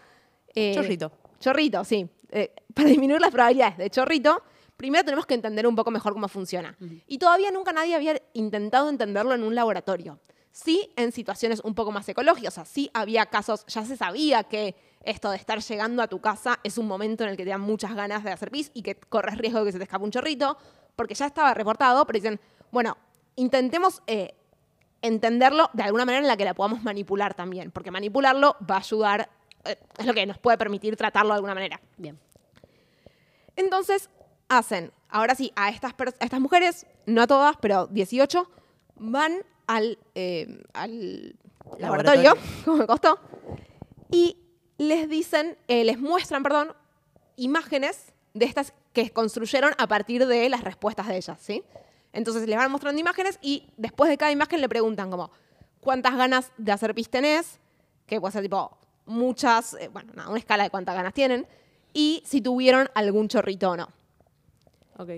[0.56, 1.12] eh, Chorrito.
[1.40, 2.08] Chorrito, sí.
[2.30, 4.42] Eh, para disminuir las probabilidades de chorrito,
[4.78, 6.76] primero tenemos que entender un poco mejor cómo funciona.
[7.08, 10.20] Y todavía nunca nadie había intentado entenderlo en un laboratorio.
[10.54, 12.54] Sí, en situaciones un poco más ecológicas.
[12.54, 16.22] O sea, sí había casos, ya se sabía que esto de estar llegando a tu
[16.22, 18.84] casa es un momento en el que te dan muchas ganas de hacer pis y
[18.84, 20.56] que corres riesgo de que se te escape un chorrito,
[20.96, 22.40] porque ya estaba reportado, pero dicen,
[22.72, 22.96] bueno,
[23.36, 24.36] intentemos eh,
[25.02, 28.80] entenderlo de alguna manera en la que la podamos manipular también, porque manipularlo va a
[28.80, 29.30] ayudar,
[29.66, 31.82] eh, es lo que nos puede permitir tratarlo de alguna manera.
[31.98, 32.20] Bien.
[33.56, 34.12] Entonces
[34.50, 38.48] hacen, ahora sí, a estas, a estas mujeres, no a todas, pero 18,
[38.98, 41.36] van al, eh, al
[41.78, 42.38] laboratorio, Laboratorio.
[42.66, 43.20] como me costó,
[44.12, 44.38] y
[44.78, 46.74] les dicen, eh, les muestran, perdón,
[47.36, 51.64] imágenes de estas que construyeron a partir de las respuestas de ellas, ¿sí?
[52.12, 55.32] Entonces les van mostrando imágenes y después de cada imagen le preguntan como,
[55.82, 57.60] ¿cuántas ganas de hacer pis tenés?
[58.06, 61.48] Que puede ser tipo muchas, eh, bueno, nada, una escala de cuántas ganas tienen,
[61.92, 63.88] y si tuvieron algún chorrito o no.
[64.98, 65.10] Ok.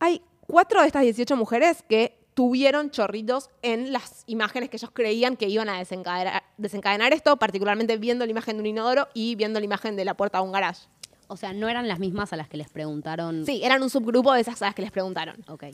[0.00, 5.36] Hay cuatro de estas 18 mujeres que tuvieron chorritos en las imágenes que ellos creían
[5.36, 9.58] que iban a desencadenar, desencadenar esto, particularmente viendo la imagen de un inodoro y viendo
[9.58, 10.86] la imagen de la puerta de un garage.
[11.26, 13.44] O sea, no eran las mismas a las que les preguntaron.
[13.44, 15.64] Sí, eran un subgrupo de esas a las que les preguntaron, Ok.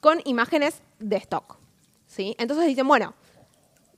[0.00, 1.58] con imágenes de stock.
[2.08, 2.34] ¿sí?
[2.40, 3.14] Entonces dicen, bueno,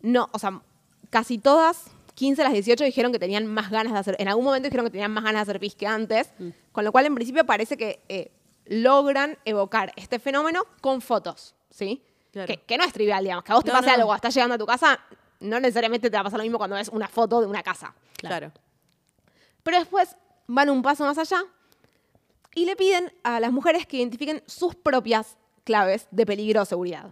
[0.02, 0.60] no, o sea,
[1.08, 4.44] casi todas, 15 de las 18 dijeron que tenían más ganas de hacer, en algún
[4.44, 6.28] momento dijeron que tenían más ganas de hacer pis que antes,
[6.72, 8.30] con lo cual en principio parece que eh,
[8.66, 12.02] logran evocar este fenómeno con fotos, ¿sí?
[12.32, 12.46] Claro.
[12.46, 13.94] Que, que no es trivial, digamos, que a vos te No, pase no.
[13.94, 14.98] algo estás llegando a tu casa,
[15.40, 17.94] no necesariamente te va a pasar lo mismo cuando ves una foto de una casa.
[18.16, 18.50] Claro.
[19.62, 21.42] Pero después van un paso más allá
[22.54, 27.10] y le piden a las mujeres que identifiquen sus propias claves de peligro o seguridad.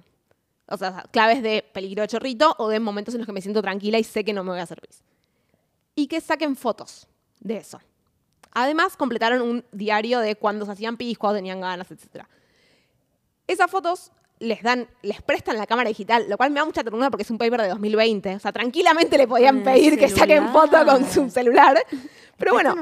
[0.67, 3.61] O sea, claves de peligro de chorrito o de momentos en los que me siento
[3.61, 5.03] tranquila y sé que no me voy a hacer pis.
[5.95, 7.07] Y que saquen fotos
[7.41, 7.81] de eso.
[8.53, 12.25] Además, completaron un diario de cuándo se hacían pis, cuándo tenían ganas, etc.
[13.47, 14.11] Esas fotos
[14.45, 17.31] les dan, les prestan la cámara digital, lo cual me da mucha ternura porque es
[17.31, 18.37] un paper de 2020.
[18.37, 21.77] O sea, tranquilamente le podían pedir que saquen foto con su celular.
[22.37, 22.75] Pero bueno,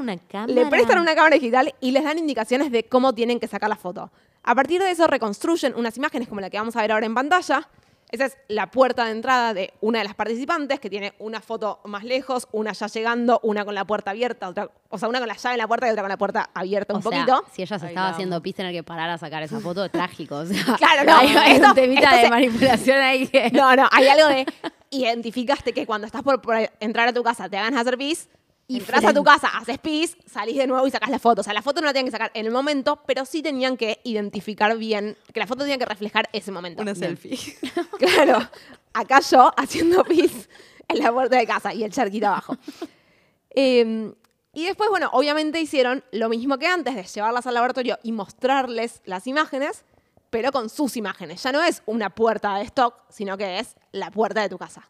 [0.46, 3.76] le prestan una cámara digital y les dan indicaciones de cómo tienen que sacar la
[3.76, 4.10] foto.
[4.42, 7.14] A partir de eso reconstruyen unas imágenes como la que vamos a ver ahora en
[7.14, 7.68] pantalla.
[8.12, 11.80] Esa es la puerta de entrada de una de las participantes, que tiene una foto
[11.84, 15.26] más lejos, una ya llegando, una con la puerta abierta, otra, o sea, una con
[15.28, 17.44] la llave en la puerta y otra con la puerta abierta O un sea, poquito.
[17.52, 20.36] si ella se estaba la haciendo pis, tener que parar a sacar esa foto, trágico.
[20.36, 23.50] O sea, Claro, no, hay, hay esto- un temita esto de se- manipulación ahí que...
[23.50, 24.46] No, no, hay algo de
[24.90, 28.28] identificaste que cuando estás por, por entrar a tu casa te hagan hacer pis
[28.72, 31.40] Y Entrás a tu casa, haces pis, salís de nuevo y sacás la foto.
[31.40, 33.76] O sea, la foto no la tienen que sacar en el momento, pero sí tenían
[33.76, 36.82] que identificar bien, que la foto tenía que reflejar ese momento.
[36.82, 37.04] Una Bien.
[37.18, 37.38] selfie.
[37.98, 38.38] Claro,
[38.92, 40.48] acá yo haciendo pis
[40.88, 42.56] en la puerta de casa y el charquito abajo.
[43.50, 44.12] Eh,
[44.54, 49.00] y después, bueno, obviamente hicieron lo mismo que antes de llevarlas al laboratorio y mostrarles
[49.04, 49.84] las imágenes,
[50.30, 51.42] pero con sus imágenes.
[51.42, 54.88] Ya no es una puerta de stock, sino que es la puerta de tu casa.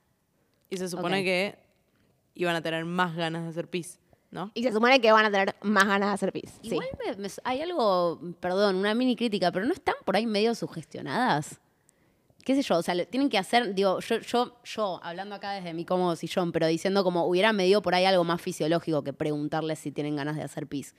[0.70, 1.24] Y se supone Ok.
[1.24, 1.58] que
[2.34, 3.98] iban a tener más ganas de hacer pis,
[4.30, 4.50] ¿no?
[4.54, 6.52] Y se supone que van a tener más ganas de hacer pis.
[6.62, 6.68] Sí.
[6.70, 10.54] Igual me- me- hay algo, perdón, una mini crítica, pero no están por ahí medio
[10.54, 11.58] sugestionadas.
[12.44, 15.52] qué sé yo, o sea, le- tienen que hacer, digo, yo, yo, yo, hablando acá
[15.52, 19.12] desde mi cómodo sillón, pero diciendo como hubiera medido por ahí algo más fisiológico que
[19.12, 20.96] preguntarles si tienen ganas de hacer pis.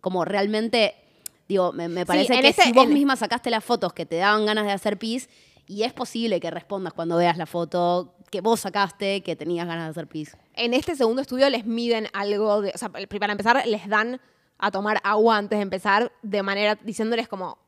[0.00, 0.94] Como realmente,
[1.50, 4.16] digo, me, me parece que ese- si vos en- misma sacaste las fotos que te
[4.16, 5.28] daban ganas de hacer pis,
[5.66, 9.84] y es posible que respondas cuando veas la foto que vos sacaste que tenías ganas
[9.86, 10.36] de hacer pis.
[10.54, 12.72] En este segundo estudio les miden algo de.
[12.74, 14.20] O sea, para empezar, les dan
[14.58, 17.58] a tomar agua antes de empezar, de manera diciéndoles como.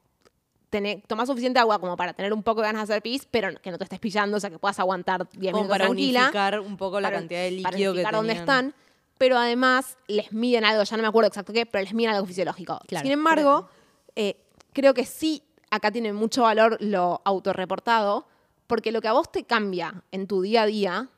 [0.71, 3.59] Tener, tomar suficiente agua como para tener un poco de ganas de hacer pis, pero
[3.63, 6.21] que no te estés pillando, o sea, que puedas aguantar 10 Como minutos para tranquila.
[6.25, 8.75] unificar un poco la para- cantidad de para líquido que unificar dónde están.
[9.17, 12.27] Pero además les miden algo, ya no me acuerdo exacto qué, pero les miden algo
[12.27, 12.79] fisiológico.
[12.87, 13.03] Claro.
[13.03, 13.67] Sin embargo,
[14.15, 14.37] eh,
[14.75, 18.27] creo que sí, acá tiene mucho valor lo autorreportado,
[18.67, 21.09] porque lo que a vos te cambia en tu día a día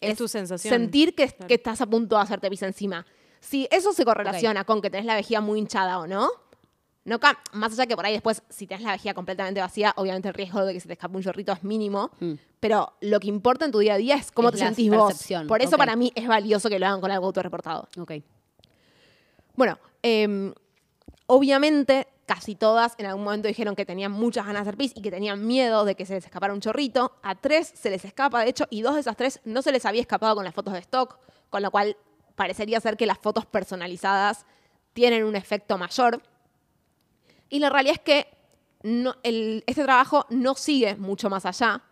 [0.00, 0.72] Es tu sensación.
[0.72, 1.46] sentir que, Claro.
[1.48, 3.06] que estás a punto de hacerte pis encima.
[3.40, 6.30] Si eso se correlaciona con que tenés la vejiga muy hinchada o no,
[7.04, 7.18] no
[7.52, 10.64] más allá que por ahí después, si tenés la vejiga completamente vacía, obviamente el riesgo
[10.64, 12.10] de que se te escape un chorrito es mínimo.
[12.20, 12.34] Mm.
[12.60, 15.08] Pero lo que importa en tu día a día es cómo Es te sentís vos.
[15.08, 17.88] percepción, Por eso para mí es valioso que lo hagan con algo autorreportado.
[17.98, 18.12] Ok.
[19.56, 20.54] Bueno, em,
[21.26, 25.02] obviamente casi todas en algún momento dijeron que tenían muchas ganas de hacer pis y
[25.02, 27.12] que tenían miedo de que se les escapara un chorrito.
[27.22, 29.84] A tres se les escapa, de hecho, y dos de esas tres no se les
[29.84, 31.18] había escapado con las fotos de stock,
[31.50, 31.94] con lo cual
[32.34, 34.46] parecería ser que las fotos personalizadas
[34.94, 36.22] tienen un efecto mayor.
[37.50, 38.28] Y la realidad es que
[38.82, 41.82] no- el- este trabajo no sigue mucho más allá.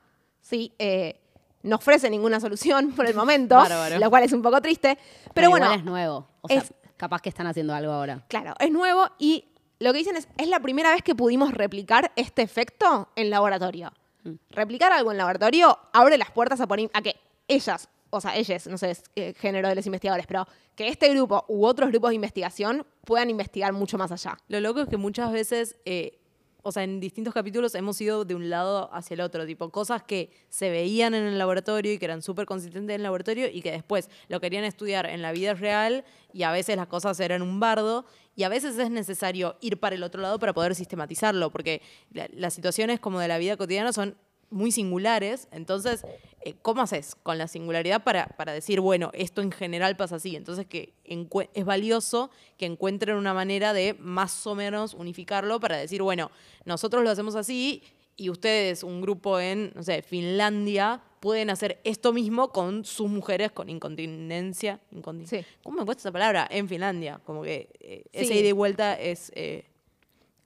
[0.41, 0.73] ¿sí?
[0.79, 1.21] Eh,
[1.65, 3.99] no ofrece ninguna solución por el momento, Bárbaro.
[3.99, 4.97] lo cual es un poco triste.
[5.35, 6.29] Pero, bueno, igual es nuevo.
[6.41, 8.25] O sea, es- capaz que están haciendo algo ahora.
[8.29, 9.45] Claro, es nuevo y
[9.81, 13.93] lo que dicen es, es la primera vez que pudimos replicar este efecto en laboratorio.
[14.25, 14.35] Mm.
[14.51, 17.17] Replicar algo en laboratorio abre las puertas a, poner, a que
[17.49, 21.45] ellas, o sea, ellas, no sé, eh, género de los investigadores, pero que este grupo
[21.49, 24.37] u otros grupos de investigación puedan investigar mucho más allá.
[24.49, 26.20] Lo loco es que muchas veces, eh,
[26.63, 30.03] o sea, en distintos capítulos hemos ido de un lado hacia el otro, tipo cosas
[30.03, 33.63] que se veían en el laboratorio y que eran súper consistentes en el laboratorio y
[33.63, 37.43] que después lo querían estudiar en la vida real y a veces las cosas eran
[37.43, 38.05] un bardo
[38.37, 42.29] y a veces es necesario ir para el otro lado para poder sistematizarlo, porque la-
[42.33, 44.17] las situaciones como de la vida cotidiana son
[44.51, 46.05] muy singulares, entonces,
[46.43, 50.35] eh, ¿cómo haces con la singularidad para, para decir, bueno, esto en general pasa así?
[50.37, 56.03] Entonces, que es valioso que encuentren una manera de más o menos unificarlo para decir,
[56.03, 56.31] bueno,
[56.65, 57.83] nosotros lo hacemos así
[58.17, 63.53] y ustedes, un grupo en, no sé, Finlandia, pueden hacer esto mismo con sus mujeres
[63.53, 64.81] con incontinencia.
[64.93, 65.45] incontin- Sí.
[65.63, 66.47] ¿Cómo me cuesta esa palabra?
[66.51, 67.21] En Finlandia.
[67.25, 69.67] Como que eh, esa ida y vuelta es, eh,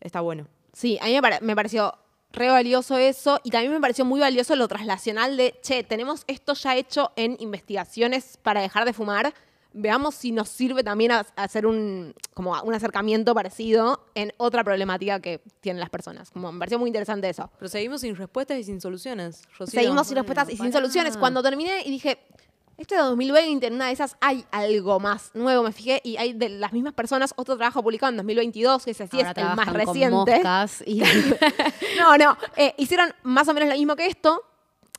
[0.01, 0.47] está bueno.
[0.73, 1.95] Sí, a mí me, pare- me pareció
[2.35, 6.55] re valioso eso y también me pareció muy valioso lo traslacional de, che, tenemos esto
[6.55, 9.35] ya hecho en investigaciones para dejar de fumar,
[9.73, 14.65] veamos si nos sirve también a, a hacer un, como un acercamiento parecido en otra
[14.65, 16.31] problemática que tienen las personas.
[16.31, 17.51] Como me pareció muy interesante eso.
[17.59, 19.43] Pero seguimos sin respuestas y sin soluciones.
[19.59, 19.81] Rocío.
[19.81, 20.73] Seguimos sin respuestas y sin pará.
[20.73, 21.17] soluciones.
[21.17, 22.19] Cuando terminé y dije,
[22.77, 26.49] este 2020, en una de esas hay algo más nuevo, me fijé, y hay de
[26.49, 29.67] las mismas personas otro trabajo publicado en 2022, que ese sí Ahora es el más
[29.67, 30.43] con reciente.
[30.87, 31.03] y-
[31.99, 32.37] No, no.
[32.57, 34.43] eh, hicieron más o menos lo mismo que esto,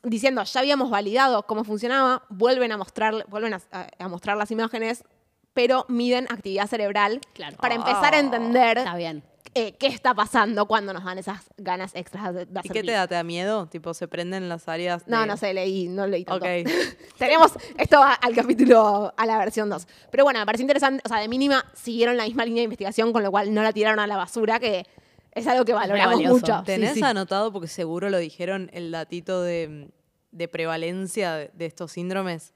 [0.02, 5.04] diciendo ya habíamos validado cómo funcionaba, vuelven a mostrar, vuelven a, mostrar las imágenes,
[5.52, 7.56] pero miden actividad cerebral Claro.
[7.58, 9.22] para empezar a entender Está bien.
[9.54, 12.92] Eh, qué está pasando cuando nos dan esas ganas extras de, de ¿Y qué te
[12.92, 13.06] da?
[13.06, 13.66] ¿Te da miedo?
[13.66, 15.06] Tipo, se prenden las áreas.
[15.06, 16.44] No, de- no sé, leí, no leí tanto.
[17.18, 19.86] Tenemos esto va al capítulo, a la versión 2.
[20.10, 23.12] Pero bueno, me pareció interesante, o sea, de mínima siguieron la misma línea de investigación,
[23.12, 24.86] con lo cual no la tiraron a la basura, que
[25.32, 26.62] es algo que valoramos mucho.
[26.64, 27.04] ¿Tenés Sí, sí.
[27.04, 29.88] anotado, porque seguro lo dijeron, el datito de,
[30.32, 32.52] de prevalencia de, de estos síndromes?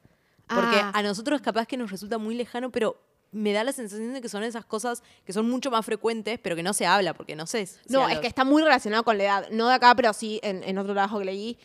[0.47, 0.91] Porque Ah.
[0.95, 2.97] a nosotros capaz que nos resulta muy lejano, pero
[3.33, 6.57] me da la sensación de que son esas cosas que son mucho más frecuentes, pero
[6.57, 7.69] que no se habla, porque no sé.
[7.89, 9.49] No, es los- que está muy relacionado con la edad.
[9.51, 11.59] No de acá, pero sí en, en otro trabajo que leí.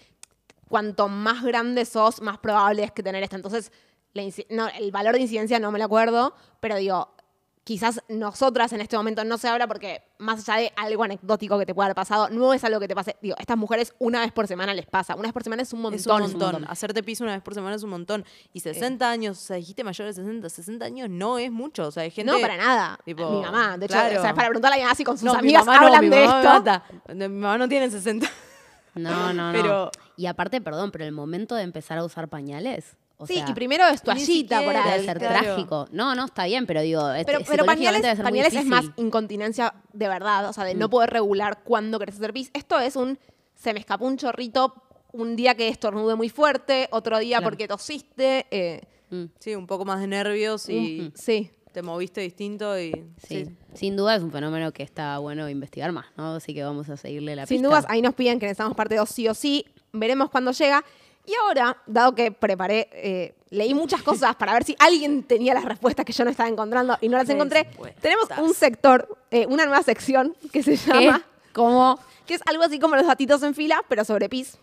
[0.68, 3.36] Cuanto más grande sos, más probable es que tener esto.
[3.36, 3.72] Entonces,
[4.14, 7.15] la inci- no, el valor de incidencia no me lo acuerdo, pero digo,
[7.66, 11.66] quizás nosotras en este momento no se habla porque más allá de algo anecdótico que
[11.66, 13.18] te pueda haber pasado, no es algo que te pase.
[13.22, 15.16] Digo, estas mujeres una vez por semana les pasa.
[15.16, 16.00] Una vez por semana es un montón.
[16.00, 16.52] Es un es un montón.
[16.54, 16.72] montón.
[16.72, 18.24] Hacerte piso una vez por semana es un montón.
[18.54, 21.88] Y 60 años, o sea, dijiste mayor de 60, 60 años no es mucho.
[21.88, 22.32] O sea, hay gente.
[22.32, 23.00] No, para nada.
[23.04, 24.20] tipo, mi mamá, de hecho, claro.
[24.20, 25.86] o sea, para preguntarle a mi mamá si con sus No, mi amigas mamá no,
[25.88, 26.54] hablan mi de mamá me esto.
[26.54, 26.84] mata.
[27.16, 28.28] Mi mamá no tiene 60.
[28.94, 29.60] No, no, no.
[29.60, 32.96] Pero- Y aparte, perdón, pero el momento de empezar a usar pañales.
[33.18, 34.92] O sí, sea, y primero es toallita por ahí.
[34.92, 35.40] debe ser claro.
[35.46, 35.88] trágico.
[35.92, 38.66] No, no, está bien, pero digo, este, Pero, pero pañales, debe ser muy pañales es
[38.66, 40.80] más incontinencia de verdad, o sea, de Mm.
[40.80, 42.52] no poder regular cuándo querés hacer pis.
[42.54, 43.18] Esto es un,
[43.56, 44.74] se me escapó un chorrito
[45.14, 47.52] un día que estornude muy fuerte, otro día Claro.
[47.52, 48.48] porque tosiste.
[48.52, 51.52] eh, Mm, Sí, un poco más de nervios y sí.
[51.72, 52.92] te moviste distinto y.
[53.26, 53.46] sí.
[53.46, 53.56] sí.
[53.76, 56.34] Sin duda es un fenómeno que está bueno investigar más, ¿no?
[56.34, 57.68] Así que vamos a seguirle la Sin pista.
[57.68, 59.64] dudas, ahí nos piden que necesitamos parte 2 sí o sí.
[59.94, 60.84] Veremos cuándo llega.
[61.28, 65.66] Y ahora, dado que preparé, eh, leí muchas cosas para ver si alguien tenía las
[65.66, 67.68] respuestas que yo no estaba encontrando y no las encontré,
[68.02, 71.06] tenemos un sector, eh, una nueva sección que se ¿Qué?
[71.06, 72.00] llama, ¿Cómo?
[72.26, 74.58] que es algo así como los datitos en fila, pero sobre pis.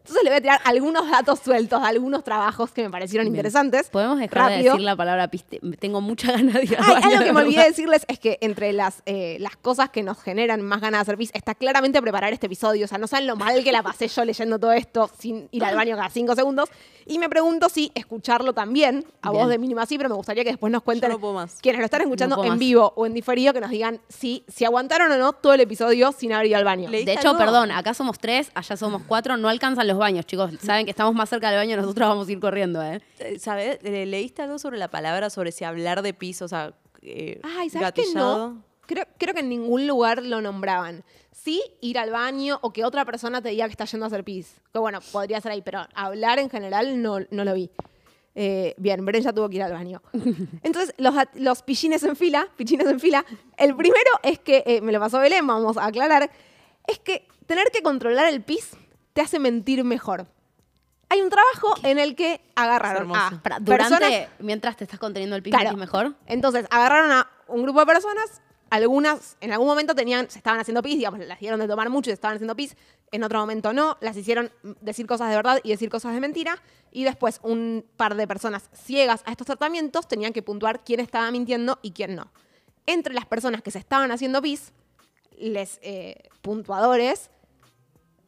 [0.00, 3.34] Entonces le voy a tirar algunos datos sueltos, de algunos trabajos que me parecieron Bien.
[3.34, 3.90] interesantes.
[3.90, 5.60] ¿Podemos dejar de decir la palabra piste?
[5.78, 8.72] Tengo mucha ganas de ir al Ay, algo que me olvidé decirles es que entre
[8.72, 12.32] las, eh, las cosas que nos generan más ganas de hacer pis está claramente preparar
[12.32, 12.86] este episodio.
[12.86, 15.64] O sea, no saben lo mal que la pasé yo leyendo todo esto sin ir
[15.64, 16.70] al baño cada cinco segundos.
[17.06, 19.42] Y me pregunto si escucharlo también, a Bien.
[19.42, 21.18] voz de mínima sí, pero me gustaría que después nos cuenten no
[21.60, 22.58] quienes lo están escuchando en más.
[22.58, 26.12] vivo o en diferido, que nos digan si, si aguantaron o no todo el episodio
[26.12, 26.90] sin haber ido al baño.
[26.90, 27.38] De hecho, algo?
[27.38, 30.52] perdón, acá somos tres, allá somos cuatro, no alcanzan los baños, chicos.
[30.60, 33.00] Saben que estamos más cerca del baño, nosotros vamos a ir corriendo, ¿eh?
[33.38, 33.82] ¿Sabes?
[33.82, 37.88] ¿Leíste algo sobre la palabra, sobre si hablar de piso, o sea, eh, Ay, ¿sabes
[37.88, 38.48] gatillado?
[38.50, 38.64] no?
[38.86, 41.04] Creo, creo que en ningún lugar lo nombraban.
[41.30, 44.24] Sí, ir al baño o que otra persona te diga que está yendo a hacer
[44.24, 44.60] pis.
[44.72, 47.70] Que bueno, podría ser ahí, pero hablar en general no, no lo vi.
[48.34, 50.02] Eh, bien, Bren ya tuvo que ir al baño.
[50.62, 53.24] Entonces, los, los pichines en fila, pichines en fila,
[53.56, 56.30] el primero es que, eh, me lo pasó Belén, vamos a aclarar,
[56.86, 58.70] es que tener que controlar el pis
[59.12, 60.26] te hace mentir mejor.
[61.08, 63.20] Hay un trabajo en el que agarraron hermoso.
[63.36, 65.76] a Para- durante, personas mientras te estás conteniendo el piso, Claro.
[65.76, 66.14] mejor.
[66.26, 70.80] entonces, agarraron a un grupo de personas, algunas en algún momento tenían, se estaban haciendo
[70.82, 72.76] pis, digamos, las dieron de tomar mucho y se estaban haciendo pis,
[73.10, 76.62] en otro momento no, las hicieron decir cosas de verdad y decir cosas de mentira,
[76.92, 81.28] y después un par de personas ciegas a estos tratamientos tenían que puntuar quién estaba
[81.32, 82.30] mintiendo y quién no.
[82.86, 84.72] Entre las personas que se estaban haciendo pis,
[85.36, 87.30] les eh, puntuadores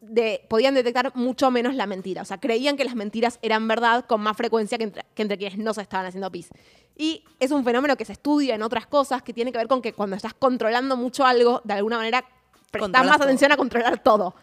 [0.02, 2.22] de- podían detectar mucho menos la mentira.
[2.22, 5.38] O sea, creían que las mentiras eran verdad con más frecuencia que entre, que entre
[5.38, 6.48] quienes no se estaban haciendo pis.
[6.96, 9.80] Y es un fenómeno que se estudia en otras cosas que tiene que ver con
[9.80, 12.24] que cuando estás controlando mucho algo, de alguna manera
[12.70, 13.24] prestas más todo.
[13.24, 14.34] atención a controlar todo.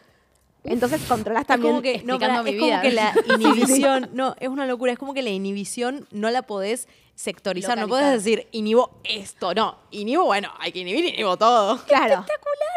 [0.64, 1.76] Entonces controlas también.
[1.76, 2.70] es como que, no, mi es vida.
[2.70, 6.42] como que la inhibición, no, es una locura, es como que la inhibición no la
[6.44, 11.78] podés sectorizar, no podés decir inhibo esto, no, inhibo, bueno, hay que inhibir, inhibo todo.
[11.86, 12.26] Claro.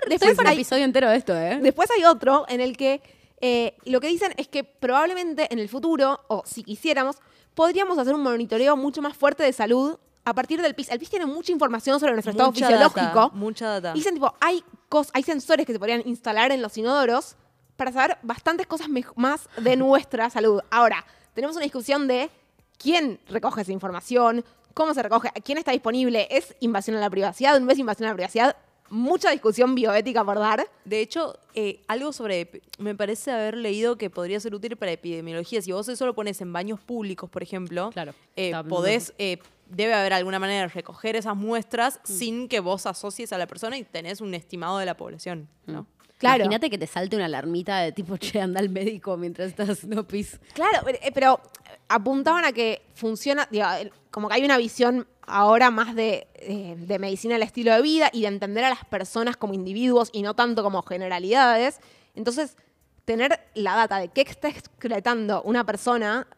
[0.05, 1.59] Estoy Después para hay, episodio entero de esto, ¿eh?
[1.63, 3.01] después hay otro en el que
[3.41, 7.17] eh, lo que dicen es que probablemente en el futuro, o si quisiéramos,
[7.55, 10.91] podríamos hacer un monitoreo mucho más fuerte de salud a partir del PIS.
[10.91, 13.01] El PIS tiene mucha información sobre nuestro estado Mucha fisiológico.
[13.01, 13.93] data, mucha data.
[13.93, 17.37] Dicen, tipo, hay, cos- hay sensores que se podrían instalar en los inodoros
[17.83, 20.61] para saber bastantes cosas más de nuestra salud.
[20.71, 22.31] Ahora, tenemos una discusión de
[22.79, 27.59] quién recoge esa información, cómo se recoge, quién está disponible, ¿es invasión a la privacidad?
[27.59, 28.57] ¿No es invasión a la privacidad?
[28.89, 30.65] Mucha discusión bioética por dar.
[30.85, 35.61] De hecho, eh, algo sobre, me parece haber leído que podría ser útil para epidemiología.
[35.61, 39.95] Si vos eso lo pones en baños públicos, por ejemplo, Claro, eh, podés, eh, debe
[39.95, 42.13] haber alguna manera de recoger esas muestras Mm.
[42.13, 45.87] sin que vos asocies a la persona y tenés un estimado de la población, ¿no?
[46.23, 46.45] Claro.
[46.45, 50.07] Imagínate que te salte una alarmita de tipo, che, anda al médico mientras estás haciendo
[50.07, 50.39] pis.
[50.55, 51.41] Claro, pero, eh, pero
[51.89, 53.67] apuntaban a que funciona, digo,
[54.13, 58.09] como que hay una visión ahora más de, eh, de medicina del estilo de vida
[58.13, 61.81] y de entender a las personas como individuos y no tanto como generalidades.
[62.15, 62.57] Entonces,
[63.05, 66.29] tener la data de qué está excretando una persona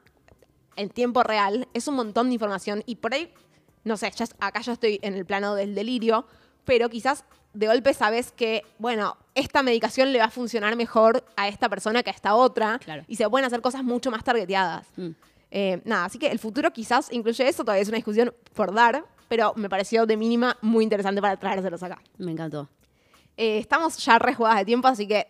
[0.76, 3.30] en tiempo real es un montón de información y por ahí,
[3.84, 6.26] no sé, ya, acá yo estoy en el plano del delirio,
[6.64, 11.48] pero quizás de golpe sabes que, bueno, esta medicación le va a funcionar mejor a
[11.48, 13.04] esta persona que a esta otra Claro.
[13.08, 14.86] y se pueden hacer cosas mucho más targeteadas.
[14.96, 15.08] Mm.
[15.50, 19.04] Eh, nada, así que el futuro quizás incluye eso, todavía es una discusión por dar,
[19.28, 22.00] pero me pareció de mínima muy interesante para traérselos acá.
[22.18, 22.68] Me encantó.
[23.36, 25.28] Eh, estamos ya re jugadas de tiempo, así que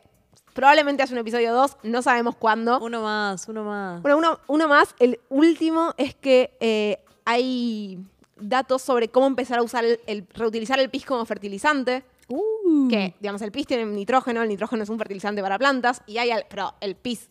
[0.54, 2.78] probablemente haya un episodio 2, no sabemos cuándo.
[2.80, 4.00] Uno más, uno más.
[4.02, 4.94] Bueno, uno, uno más.
[4.98, 7.98] El último es que eh, hay
[8.36, 12.02] datos sobre cómo empezar a usar el, el- reutilizar el pis como fertilizante.
[12.28, 12.88] Uh.
[12.88, 16.30] Que, digamos, el pis tiene nitrógeno, el nitrógeno es un fertilizante para plantas, y hay
[16.30, 17.30] al- pero el pis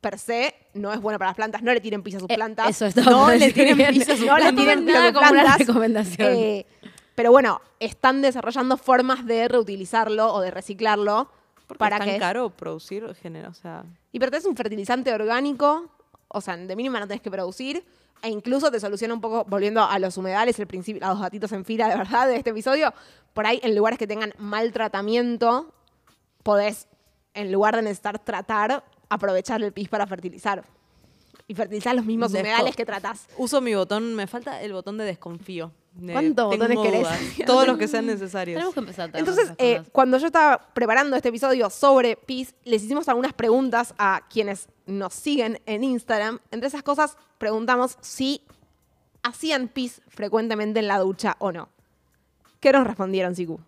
[0.00, 2.34] per se no es bueno para las plantas, no le tiren pis a sus Eh,
[2.34, 2.68] plantas.
[2.70, 3.90] eso estaba no le tiren bien.
[3.92, 4.64] pis a sus No le plantas.
[4.64, 5.58] tiren nada como una plantas.
[5.58, 6.32] recomendación.
[6.32, 6.66] Eh,
[7.14, 11.30] Pero bueno, están desarrollando formas de reutilizarlo o de reciclarlo
[11.66, 12.18] Porque para es tan que...
[12.18, 13.84] caro producir, genera, o sea...
[14.12, 15.90] Y pero es un fertilizante orgánico,
[16.28, 17.84] o sea, de mínima no tenés que producir,
[18.22, 21.50] e incluso te soluciona un poco, volviendo a los humedales, el principio, a los gatitos
[21.52, 22.94] en fila de verdad de este episodio,
[23.34, 25.74] por ahí en lugares que tengan mal tratamiento,
[26.42, 26.86] podés,
[27.34, 30.64] en lugar de necesitar tratar, aprovechar el pis para fertilizar.
[31.48, 33.26] Y fertilizar los mismos Desco- humedales que tratás.
[33.36, 35.72] Uso mi botón, me falta el botón de desconfío.
[35.94, 37.06] De- ¿Cuántos botones querés?
[37.46, 38.56] Todos los que sean necesarios.
[38.56, 39.10] Tenemos que empezar.
[39.14, 43.94] a Entonces, eh, cuando yo estaba preparando este episodio sobre PIS, les hicimos algunas preguntas
[43.98, 46.38] a quienes nos siguen en Instagram.
[46.50, 48.42] Entre esas cosas, preguntamos si
[49.22, 51.68] hacían PIS frecuentemente en la ducha o no.
[52.60, 53.60] ¿Qué nos respondieron, Siku?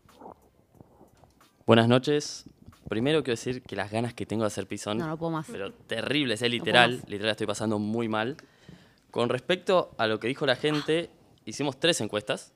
[1.67, 2.45] Buenas noches.
[2.89, 5.33] Primero quiero decir que las ganas que tengo de hacer pis son No, no puedo
[5.33, 5.47] más.
[5.51, 8.37] pero terribles, es puedo literal, literal estoy pasando muy mal.
[9.11, 11.09] Con respecto a lo que dijo la gente,
[11.45, 12.53] hicimos tres encuestas.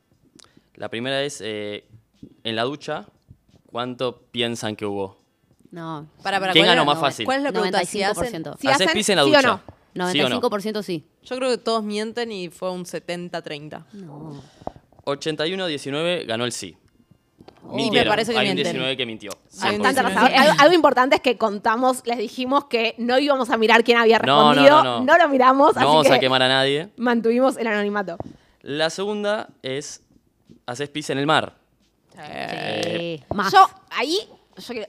[0.74, 1.84] La primera es, eh,
[2.44, 3.06] en la ducha,
[3.70, 5.16] ¿cuánto piensan que hubo?
[5.70, 6.06] No.
[6.22, 7.24] Para, para, ¿Quién ¿cuál ganó más fácil?
[7.26, 7.84] ¿Cuál es la pregunta?
[7.84, 8.56] Si hacen- 95%.
[8.60, 9.62] Si ¿Haces hacen pis en la sí o ducha?
[9.94, 10.10] no.
[10.10, 10.40] ¿Sí o no?
[10.40, 11.04] 95% sí.
[11.24, 13.84] Yo creo que todos mienten y fue un 70-30.
[13.94, 14.40] No.
[15.04, 16.76] 81-19 ganó el sí.
[17.64, 18.10] me Mintieron.
[18.10, 18.72] parece que Hay un mienten.
[18.74, 19.30] 19 que mintió.
[19.60, 19.82] Hay un 100%.
[19.82, 20.14] Tanta 19.
[20.14, 20.40] razón.
[20.48, 24.18] Algo, algo importante es que contamos, les dijimos que no íbamos a mirar quién había
[24.20, 24.84] No, no, respondido.
[24.84, 25.18] no, no.
[25.18, 26.90] lo miramos, No así vamos que a quemar a nadie.
[26.96, 28.16] mantuvimos el anonimato.
[28.68, 30.02] La segunda es,
[30.66, 31.56] ¿haces pis en el mar?
[32.12, 33.24] Sí.
[33.34, 33.50] Más.
[33.50, 34.18] Yo, ahí,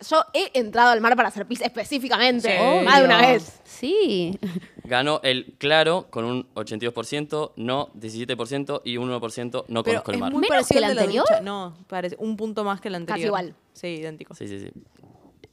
[0.09, 2.57] yo, he entrado al mar para hacer pis específicamente.
[2.57, 2.85] Sí.
[2.85, 3.61] Más de una vez.
[3.63, 4.37] Sí.
[4.83, 10.15] Ganó el claro con un 82%, no 17% y un 1% no Pero conozco el
[10.15, 10.31] es mar.
[10.33, 11.25] muy ¿Menos parecido que al el anterior?
[11.29, 11.41] ducha.
[11.41, 13.27] No, parece un punto más que el anterior.
[13.27, 13.55] igual.
[13.71, 14.35] Sí, idéntico.
[14.35, 14.71] Sí, sí, sí.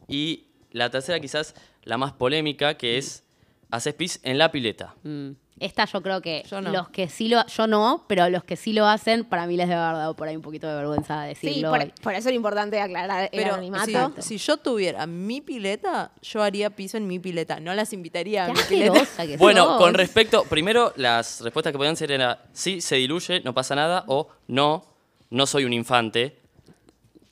[0.08, 1.54] Y la tercera quizás
[1.84, 3.22] la más polémica que es,
[3.70, 4.96] ¿haces pis en la pileta?
[5.04, 5.30] Mm.
[5.58, 6.70] Esta yo creo que Yo no.
[6.70, 9.68] los que sí lo yo no, pero los que sí lo hacen, para mí les
[9.68, 11.70] debe haber dado por ahí un poquito de vergüenza Sí, decirlo.
[11.70, 14.12] por, por eso era importante aclarar el Pero anonimato.
[14.18, 17.58] si, si yo tuviera mi pileta, yo haría piso en mi pileta.
[17.58, 19.26] No las invitaría a Qué mi pileta.
[19.26, 19.78] que Bueno, sos.
[19.78, 24.04] con respecto, primero las respuestas que podían ser era sí, se diluye, no pasa nada,
[24.08, 24.84] o no,
[25.30, 26.38] no soy un infante.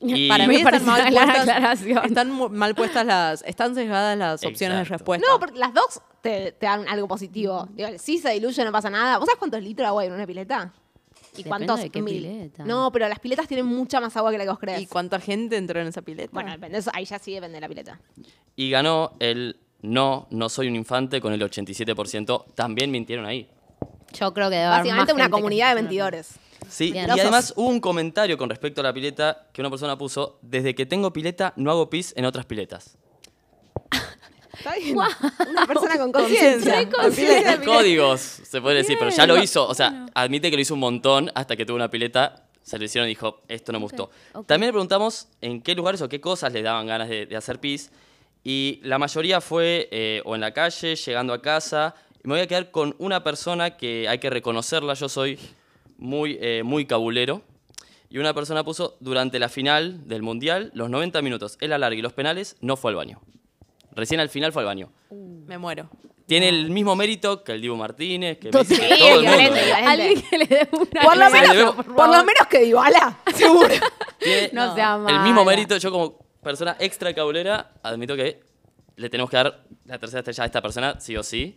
[0.04, 2.04] Y Para mí están mal, puestas, aclaración.
[2.04, 4.92] están mal puestas las, están sesgadas las opciones de Exacto.
[4.98, 5.26] respuesta.
[5.30, 7.68] No, porque las dos te, te dan algo positivo.
[7.72, 9.18] Digo, si se diluye no pasa nada.
[9.18, 10.72] ¿Vos sabés cuántos litros de agua hay en una pileta?
[11.36, 12.14] ¿Y Depende cuántos de qué mil?
[12.22, 12.64] pileta.
[12.64, 14.80] No, pero las piletas tienen mucha más agua que la que vos crees.
[14.82, 16.30] ¿Y cuánta gente entró en esa pileta?
[16.32, 17.98] bueno, depende, eso- ahí ya sí depende de la pileta.
[18.54, 22.44] Y ganó el no, no soy un infante con el 87%.
[22.54, 23.48] También mintieron ahí.
[24.12, 26.38] Yo creo que debe haber Básicamente más una gente que comunidad de mentidores.
[26.68, 27.08] Sí, Bien.
[27.14, 30.74] y además hubo un comentario con respecto a la pileta que una persona puso, desde
[30.74, 32.96] que tengo pileta no hago pis en otras piletas.
[34.56, 34.96] ¿Está bien?
[34.96, 36.88] Una persona con Conciencia.
[37.64, 39.66] Códigos, se puede decir, pero ya lo hizo.
[39.66, 42.84] O sea, admite que lo hizo un montón hasta que tuvo una pileta, se lo
[42.84, 44.10] hicieron y dijo, esto no me gustó.
[44.46, 47.58] También le preguntamos en qué lugares o qué cosas le daban ganas de, de hacer
[47.60, 47.90] pis.
[48.44, 51.94] Y la mayoría fue eh, o en la calle, llegando a casa.
[52.22, 54.94] Me voy a quedar con una persona que hay que reconocerla.
[54.94, 55.38] Yo soy
[55.98, 57.42] muy, eh, muy cabulero.
[58.08, 62.02] Y una persona puso, durante la final del Mundial, los 90 minutos, el alargue y
[62.02, 63.20] los penales, no fue al baño.
[63.92, 64.92] Recién al final fue al baño.
[65.10, 65.88] Me muero.
[66.26, 69.56] Tiene el mismo mérito que el Dibu Martínez, que Messi, que Sí, todo el mundo.
[69.56, 69.72] ¿eh?
[69.72, 73.74] Alguien que le dé una Por lo, menos, por, lo menos que Dybala, seguro.
[74.18, 75.56] Tiene No sea el mismo mala.
[75.56, 75.76] mérito.
[75.76, 78.40] Yo como persona extra cabulera, admito que
[78.96, 81.56] le tenemos que dar la tercera estrella a esta persona, sí o sí.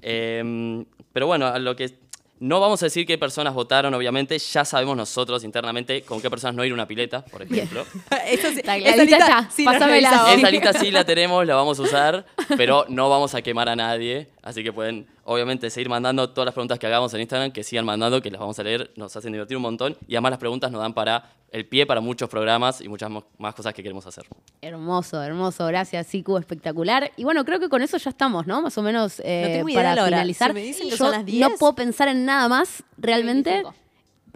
[0.00, 2.07] Eh, pero bueno, a lo que...
[2.40, 4.38] No vamos a decir qué personas votaron, obviamente.
[4.38, 7.84] Ya sabemos nosotros internamente con qué personas no ir a una pileta, por ejemplo.
[8.26, 10.32] Esa, sí- La esa lista lista está, sí la pásamela.
[10.34, 12.26] Esa lista sí la tenemos, la vamos a usar,
[12.56, 14.28] pero no vamos a quemar a nadie.
[14.42, 17.84] Así que pueden, obviamente, seguir mandando todas las preguntas que hagamos en Instagram, que sigan
[17.84, 19.96] mandando, que las vamos a leer, nos hacen divertir un montón.
[20.06, 23.54] Y además las preguntas nos dan para el pie para muchos programas y muchas más
[23.54, 24.26] cosas que queremos hacer.
[24.60, 27.10] Hermoso, hermoso, gracias, Siku, espectacular.
[27.16, 28.60] Y bueno, creo que con eso ya estamos, ¿no?
[28.62, 30.10] Más o menos eh, No tengo idea para la hora.
[30.18, 30.48] finalizar.
[30.50, 31.48] Si me dicen que Yo son las no 10.
[31.58, 33.50] puedo pensar en nada más, realmente.
[33.50, 33.74] 25.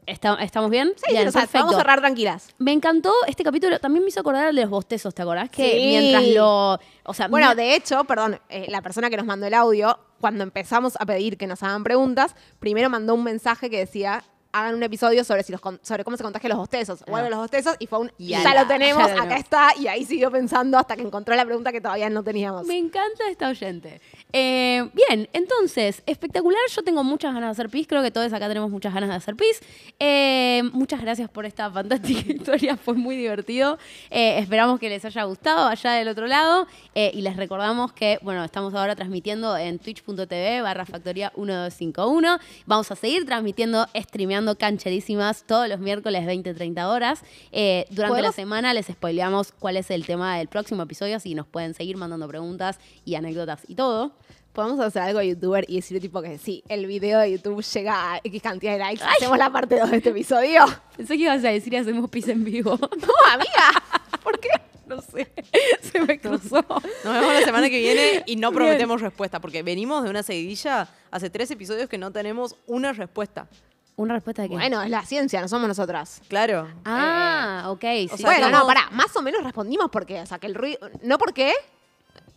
[0.04, 0.92] Está- ¿Estamos bien?
[0.96, 1.58] Sí, bien, o sea, perfecto.
[1.66, 2.48] vamos a cerrar tranquilas.
[2.58, 5.48] Me encantó este capítulo, también me hizo acordar al de los bostezos, ¿te acordás?
[5.48, 5.78] Que Sí.
[5.86, 6.80] mientras lo...
[7.04, 9.96] O sea, Bueno, mi- de hecho, perdón, eh, la persona que nos mandó el audio,
[10.20, 14.74] cuando empezamos a pedir que nos hagan preguntas, primero mandó un mensaje que decía hagan
[14.74, 17.38] un episodio sobre si los sobre cómo se contagian los bostezos o algo de los
[17.38, 20.30] bostezos y fue un Ya ya, lo tenemos, ya lo acá está y ahí siguió
[20.30, 22.66] pensando hasta que encontró la pregunta que todavía no teníamos.
[22.66, 24.00] Me encanta esta oyente.
[24.32, 26.60] Eh, bien, entonces, espectacular.
[26.74, 27.86] Yo tengo muchas ganas de hacer pis.
[27.86, 29.60] Creo que todos acá tenemos muchas ganas de hacer pis.
[29.98, 32.76] Eh, muchas gracias por esta fantástica historia.
[32.76, 33.78] Fue muy divertido.
[34.10, 36.66] Eh, esperamos que les haya gustado allá del otro lado.
[36.94, 42.38] Y les recordamos que, bueno, estamos ahora transmitiendo en twitch.tv barra factoría 1251.
[42.66, 47.22] Vamos a seguir transmitiendo, streameando estrenando cancherísimas todos los miércoles 20-30 horas.
[47.52, 48.34] Eh, durante la ¿Podemos?
[48.34, 52.26] semana les spoileamos cuál es el tema del próximo episodio, así nos pueden seguir mandando
[52.26, 54.16] preguntas y anécdotas y todo.
[54.52, 58.14] Podemos hacer algo de youtuber y decir tipo que sí, el video de YouTube llega
[58.14, 59.02] a X cantidad de likes.
[59.02, 60.64] Hacemos la parte 2 de este episodio.
[60.96, 62.76] Pensé que ibas a decir hacemos pis en vivo.
[62.78, 63.82] No, amiga.
[64.22, 64.50] ¿Por qué?
[64.86, 65.32] no sé,
[65.80, 66.64] se me cruzó.
[67.04, 70.88] Nos vemos la semana que viene y no prometemos respuesta, porque venimos de una seguidilla
[71.10, 73.48] hace tres episodios que no tenemos una respuesta.
[73.96, 74.54] ¿Una respuesta de qué?
[74.54, 76.22] Bueno, es la ciencia, no somos nosotras.
[76.28, 76.66] Claro.
[76.84, 77.84] Ah, ok.
[77.84, 78.22] o sí.
[78.22, 80.20] sea, bueno, como- no, pará, más o menos respondimos por qué.
[80.22, 80.78] O sea, que el ruido.
[81.02, 81.52] No por qué.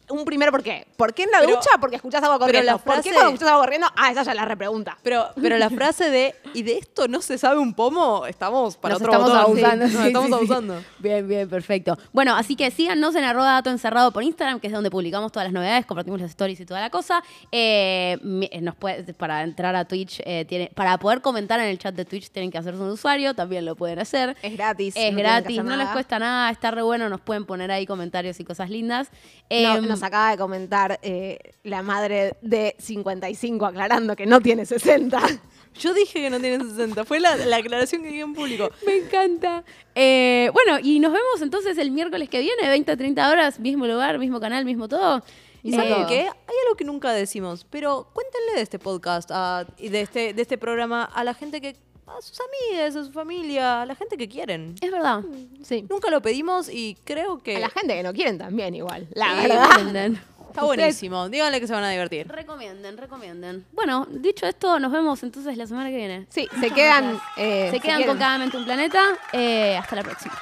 [0.08, 0.86] Un primer por qué.
[0.98, 1.70] ¿Por qué en la Pero- ducha?
[1.80, 2.72] Porque escuchás agua corriendo.
[2.74, 3.88] la ¿Por qué frase- cuando escuchás agua corriendo?
[3.96, 4.98] Ah, esa ya la repregunta.
[5.04, 8.26] Pero, pero la frase de ¿y de esto no se sabe un pomo?
[8.28, 9.44] Estamos para Nos otro estamos botón.
[9.46, 9.88] abusando.
[9.88, 10.84] Sí, nos sí, estamos sí, abusando.
[11.00, 11.98] Bien, bien, perfecto.
[12.14, 15.48] Bueno, así que síganos en arroba dato encerrado por Instagram, que es donde publicamos todas
[15.48, 17.24] las novedades, compartimos las stories y toda la cosa.
[17.52, 18.18] Eh,
[18.52, 21.96] eh, nos puede- para entrar a Twitch, eh, tiene, para poder comentar en el chat
[21.96, 24.36] de Twitch tienen que hacerse un usuario, también lo pueden hacer.
[24.42, 24.94] Es gratis.
[24.96, 28.40] Es no gratis, no les cuesta nada, está re bueno, nos pueden poner ahí comentarios
[28.40, 29.10] y cosas lindas.
[29.50, 34.66] No, Em, nos acaba de comentar eh, la madre de 55 aclarando que no tiene
[34.66, 35.20] 60.
[35.80, 37.04] Yo dije que no tienen 60.
[37.04, 38.70] Fue la, la aclaración que di en público.
[38.86, 39.64] Me encanta.
[39.94, 43.86] Eh, bueno, y nos vemos entonces el miércoles que viene, 20 a 30 horas, mismo
[43.86, 45.22] lugar, mismo canal, mismo todo.
[45.64, 46.20] ¿Y saben Eh, qué?
[46.22, 50.42] Hay algo que nunca decimos, pero cuéntenle de este podcast a- y de este, de
[50.42, 51.76] este programa a la gente que.
[52.08, 54.76] A sus amigas, a su familia, a la gente que quieren.
[54.82, 55.22] Es verdad.
[55.64, 55.86] Sí.
[55.90, 59.08] Nunca lo pedimos y creo que A la gente que no quieren también igual.
[59.14, 59.68] La Sí, verdad.
[59.72, 60.22] recomienden.
[60.50, 61.28] está buenísimo.
[61.30, 62.28] Díganle que se van a divertir.
[62.28, 63.66] Recomienden, recomienden.
[63.74, 66.28] Bueno, dicho esto, nos vemos entonces la semana que viene.
[66.30, 67.20] Sí, se quedan.
[67.38, 68.08] eh, Se quedan quieren.
[68.08, 69.04] con cada mente un planeta.
[69.34, 70.36] Eh, hasta la próxima.